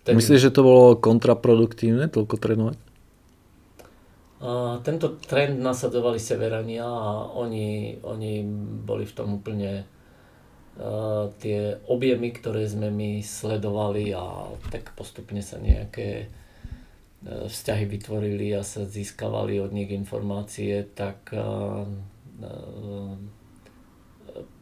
[0.02, 0.14] Vtedy...
[0.18, 2.78] Myslíš, že to bolo kontraproduktívne, toľko trénovať?
[4.38, 8.46] A tento trend nasadzovali Severania a oni, oni
[8.86, 9.82] boli v tom úplne
[10.78, 16.30] uh, tie objemy, ktoré sme my sledovali a tak postupne sa nejaké
[17.26, 21.82] vzťahy vytvorili a sa získavali od nich informácie, tak uh,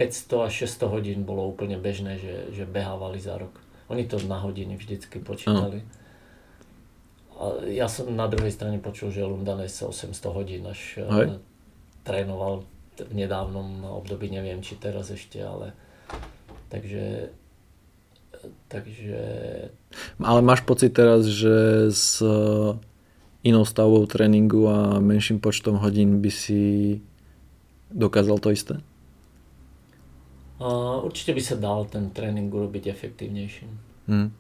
[0.00, 3.61] 500 až 600 hodín bolo úplne bežné, že, že behávali za rok.
[3.92, 5.84] Oni to na hodiny vždycky počítali.
[5.84, 6.04] Uh.
[7.36, 11.36] A ja som na druhej strane počul, že Lundanes 800 hodín až Hej.
[12.00, 12.64] trénoval
[12.96, 15.76] v nedávnom období, neviem či teraz ešte, ale
[16.72, 17.28] takže
[18.68, 19.20] takže...
[20.20, 22.20] Ale máš pocit teraz, že s
[23.47, 26.99] inou stavbou tréningu a menším počtom hodín by si
[27.95, 28.74] dokázal to isté?
[30.57, 33.70] Uh, určite by sa dal ten tréning urobiť efektívnejším.
[34.09, 34.32] Hmm.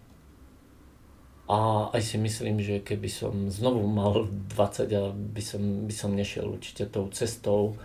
[1.46, 6.10] A aj si myslím, že keby som znovu mal 20 a by som, by som
[6.10, 7.78] nešiel určite tou cestou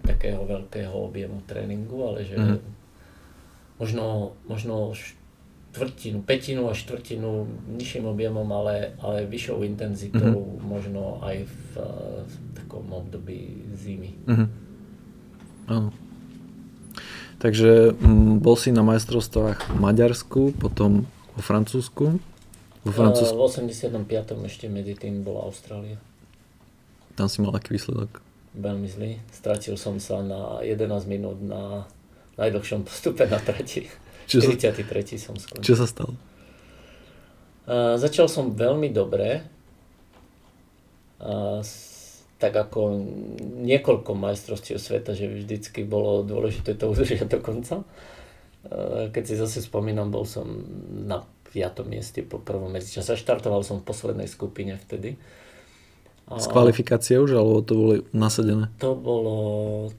[0.00, 2.58] takého veľkého objemu tréningu, ale že mm.
[3.78, 4.96] možno, možno
[5.74, 10.62] štvrtinu, petinu a štvrtinu nižším objemom, ale, ale vyššou intenzitou, mm.
[10.62, 11.62] možno aj v,
[12.22, 14.14] v takom období zimy.
[14.30, 14.48] Mm.
[15.66, 15.90] Áno.
[17.42, 22.22] Takže m, bol si na majstrovstvách v Maďarsku, potom vo Francúzsku.
[22.86, 23.34] Vo Francúzsku?
[23.34, 23.98] V 85.
[24.46, 25.98] ešte medzi tým bola Austrália.
[27.18, 28.22] Tam si mal aký výsledok?
[28.54, 29.10] Veľmi zlý.
[29.34, 31.90] Stratil som sa na 11 minút na
[32.38, 33.90] najdlhšom postupe na trati.
[34.26, 35.18] Čo 43.
[35.18, 35.64] Sa, som skončil.
[35.64, 36.12] Čo sa stalo?
[37.64, 39.40] Uh, začal som veľmi dobre.
[41.16, 41.64] Uh,
[42.36, 43.00] tak ako
[43.64, 47.80] niekoľko majstrovstiev sveta, že vždycky bolo dôležité to udržať do konca.
[48.68, 50.44] Uh, keď si zase spomínam, bol som
[50.92, 51.86] na 5.
[51.88, 53.16] mieste po prvom medzičase.
[53.16, 55.16] Štartoval som v poslednej skupine vtedy.
[56.24, 58.72] A kvalifikácie už, alebo to bolo nasadené?
[58.80, 59.36] To bolo,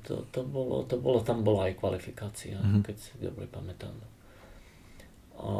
[0.01, 2.81] to, to bolo, to bolo, tam bola aj kvalifikácia, uh-huh.
[2.81, 3.93] keď si dobre pamätám.
[5.35, 5.53] A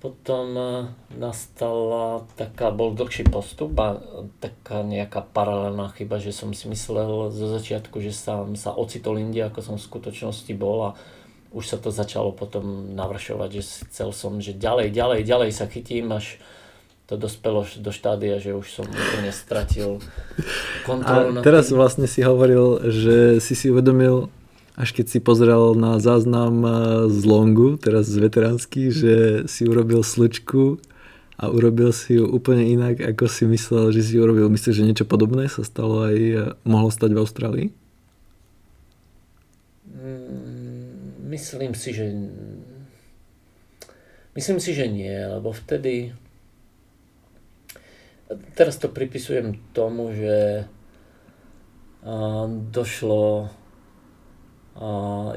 [0.00, 0.68] potom e,
[1.14, 4.00] nastala taká, bol dlhší postup a
[4.40, 9.44] taká nejaká paralelná chyba, že som si myslel zo začiatku, že som sa ocitol inde,
[9.44, 10.90] ako som v skutočnosti bol a
[11.54, 16.10] už sa to začalo potom navršovať, že chcel som, že ďalej, ďalej, ďalej sa chytím,
[16.10, 16.42] až
[17.04, 20.00] to dospelo do štádia, že už som úplne stratil
[20.88, 21.38] kontrolu.
[21.38, 21.76] A teraz tým.
[21.78, 24.32] vlastne si hovoril, že si si uvedomil,
[24.74, 26.72] až keď si pozrel na záznam eh,
[27.10, 30.82] z longu, teraz z veteránsky, že si urobil slučku
[31.34, 34.46] a urobil si ju úplne inak, ako si myslel, že si urobil.
[34.46, 37.68] Myslíš, že niečo podobné sa stalo aj, eh, mohlo stať v Austrálii?
[39.94, 40.54] Mm
[41.34, 42.14] Myslím si, že
[44.38, 46.14] myslím si, že nie, lebo vtedy
[48.54, 50.70] teraz to pripisujem tomu, že
[52.70, 53.50] došlo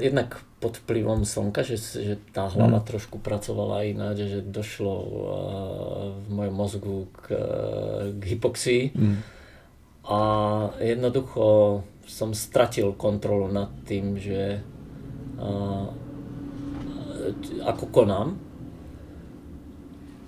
[0.02, 2.86] jednak pod vplyvom slnka, že, že tá hlava mm.
[2.90, 4.94] trošku pracovala ináč, že došlo
[6.18, 7.38] v mojom mozgu k,
[8.18, 9.18] k hypoxii mm.
[10.10, 10.20] a
[10.82, 11.44] jednoducho
[12.08, 14.58] som stratil kontrolu nad tým, že
[17.62, 18.34] ako konám.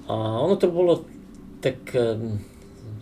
[0.07, 1.03] A ono to bolo
[1.59, 1.91] tak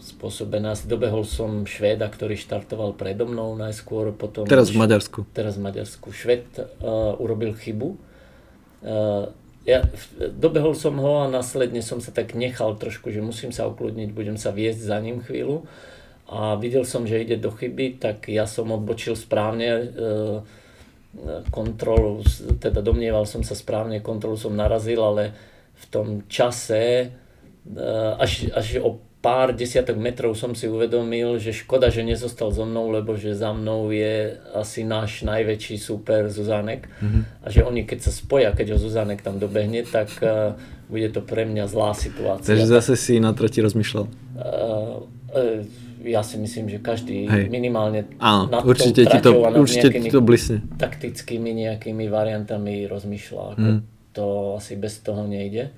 [0.09, 0.73] spôsobené.
[0.73, 4.17] Asi dobehol som Švéda, ktorý štartoval predo mnou najskôr.
[4.17, 5.29] Potom teraz v Maďarsku.
[5.37, 6.09] Teraz v Maďarsku.
[6.11, 8.01] Šved uh, urobil chybu.
[8.81, 9.29] Uh,
[9.69, 9.85] ja
[10.19, 14.41] dobehol som ho a následne som sa tak nechal trošku, že musím sa ukludniť, budem
[14.41, 15.69] sa viesť za ním chvíľu.
[16.29, 19.69] A videl som, že ide do chyby, tak ja som odbočil správne.
[19.93, 20.41] Uh,
[21.51, 22.21] kontrolu,
[22.61, 25.33] teda domnieval som sa správne, kontrolu som narazil, ale
[25.79, 31.91] v tom čase eh, až, až o pár desiatok metrov som si uvedomil, že škoda,
[31.91, 37.23] že nezostal so mnou, lebo že za mnou je asi náš najväčší super Zuzánek mm-hmm.
[37.43, 40.55] a že oni keď sa spoja, keď ho Zuzánek tam dobehne, tak uh,
[40.87, 42.55] bude to pre mňa zlá situácia.
[42.55, 44.07] Takže zase si na trati rozmýšľal?
[44.07, 45.03] Uh,
[45.35, 45.67] uh,
[46.07, 47.51] ja si myslím, že každý Hej.
[47.51, 50.63] minimálne Áno, nad určite ti to, a nad určite ti to blisne.
[50.79, 53.43] taktickými nejakými variantami rozmýšľa.
[53.59, 53.81] Ako Mm.
[54.17, 55.71] To asi bez toho nejde.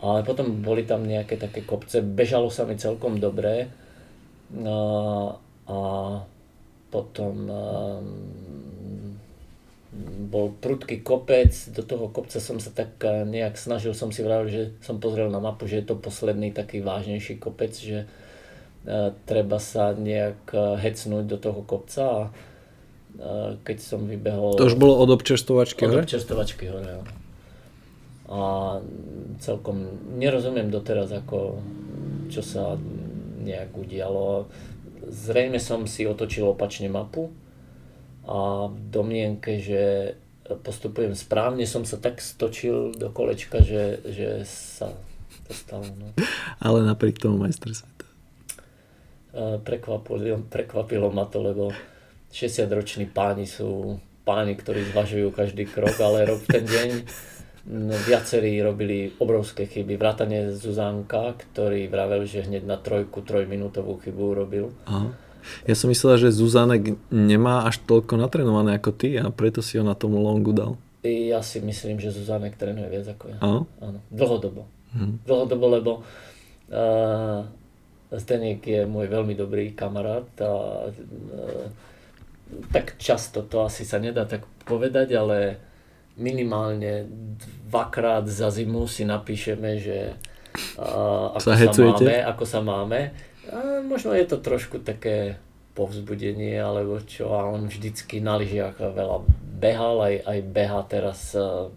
[0.00, 3.68] Ale potom boli tam nejaké také kopce, bežalo sa mi celkom dobré.
[4.50, 5.38] No,
[5.70, 5.78] a
[6.90, 8.06] potom um,
[10.30, 14.48] bol prudký kopec, do toho kopca som sa tak eh, nejak snažil, som si vravil,
[14.50, 19.58] že som pozrel na mapu, že je to posledný taký vážnejší kopec, že uh, treba
[19.62, 24.58] sa nejak uh, hecnúť do toho kopca a uh, keď som vybehol...
[24.58, 26.02] To už bolo od občerstvovačky Od hore?
[26.06, 27.19] občerstovačky hore, áno.
[28.30, 28.78] A
[29.42, 31.58] celkom nerozumiem doteraz, ako,
[32.30, 32.78] čo sa
[33.42, 34.46] nejak udialo.
[35.10, 37.34] Zrejme som si otočil opačne mapu
[38.28, 40.14] a v domienke, že
[40.46, 44.94] postupujem správne, som sa tak stočil do kolečka, že, že sa
[45.46, 45.86] to stalo.
[45.94, 46.10] No.
[46.58, 48.06] Ale napriek tomu majster sveta.
[49.30, 51.70] E, Prekvapilo, prekvapilo ma to, lebo
[52.34, 56.88] 60-roční páni sú páni, ktorí zvažujú každý krok, ale rob ten deň
[58.08, 60.00] viacerí robili obrovské chyby.
[60.00, 64.72] Vrátane Zuzánka, ktorý vravel, že hneď na trojku trojminútovú chybu urobil.
[64.88, 65.12] Aha.
[65.64, 69.84] Ja som myslel, že Zuzánek nemá až toľko natrenované ako ty a preto si ho
[69.84, 70.76] na tom longu dal.
[71.04, 73.36] Ja si myslím, že Zuzánek trénuje viac ako ja.
[73.40, 73.60] Áno?
[73.80, 73.98] Áno.
[74.12, 74.68] Dlhodobo.
[74.92, 75.24] Mhm.
[75.24, 75.92] Dlhodobo, lebo
[76.68, 77.40] uh,
[78.10, 80.52] Zdeněk je môj veľmi dobrý kamarát a
[80.90, 81.66] uh,
[82.74, 85.69] tak často to asi sa nedá tak povedať, ale
[86.20, 87.08] minimálne
[87.66, 90.14] dvakrát za zimu si napíšeme, že
[90.76, 93.00] uh, ako, Sa sa máme, ako sa máme.
[93.50, 95.40] A možno je to trošku také
[95.72, 99.24] povzbudenie, alebo čo, a on vždycky na lyžiach veľa
[99.58, 101.72] behal, aj, aj beha teraz uh,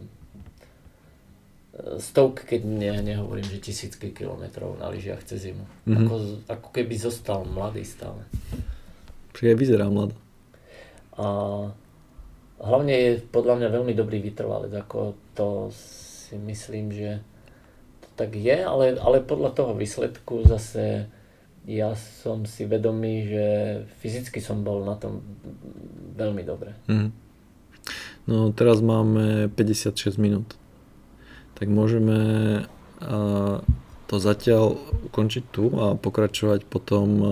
[1.97, 5.65] stovky, keď ne, nehovorím, že tisícky kilometrov na lyžiach cez zimu.
[5.89, 6.05] Mhm.
[6.05, 6.15] Ako,
[6.49, 8.21] ako keby zostal mladý stále.
[9.33, 10.13] Čiže vyzerá mladá.
[11.17, 11.25] A
[12.63, 17.19] hlavne je podľa mňa veľmi dobrý vytrvalec, ako to si myslím, že
[18.01, 21.11] to tak je, ale, ale podľa toho výsledku zase
[21.63, 23.45] ja som si vedomý, že
[24.03, 25.23] fyzicky som bol na tom
[26.15, 26.75] veľmi dobre.
[26.87, 27.09] Mhm.
[28.23, 30.55] No teraz máme 56 minút.
[31.59, 32.17] Tak môžeme
[33.03, 33.59] a,
[34.07, 34.79] to zatiaľ
[35.11, 37.31] ukončiť tu a pokračovať potom a,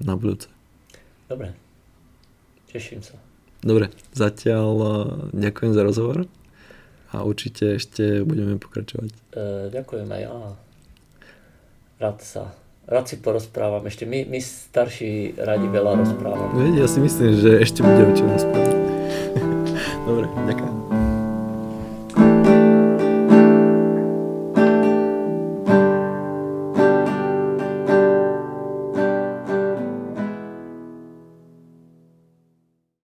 [0.00, 0.48] na budúce.
[1.28, 1.52] Dobre,
[2.78, 3.18] teším sa.
[3.58, 4.90] Dobre, zatiaľ a,
[5.34, 6.30] ďakujem za rozhovor
[7.10, 9.10] a určite ešte budeme pokračovať.
[9.34, 10.38] E, ďakujem aj ja.
[11.98, 12.54] Rád sa,
[12.86, 13.82] rád si porozprávam.
[13.90, 16.54] Ešte my, my starší radi veľa rozprávame.
[16.54, 18.74] Veď, ja si myslím, že ešte budeme čo rozprávať.
[20.06, 20.77] Dobre, ďakujem.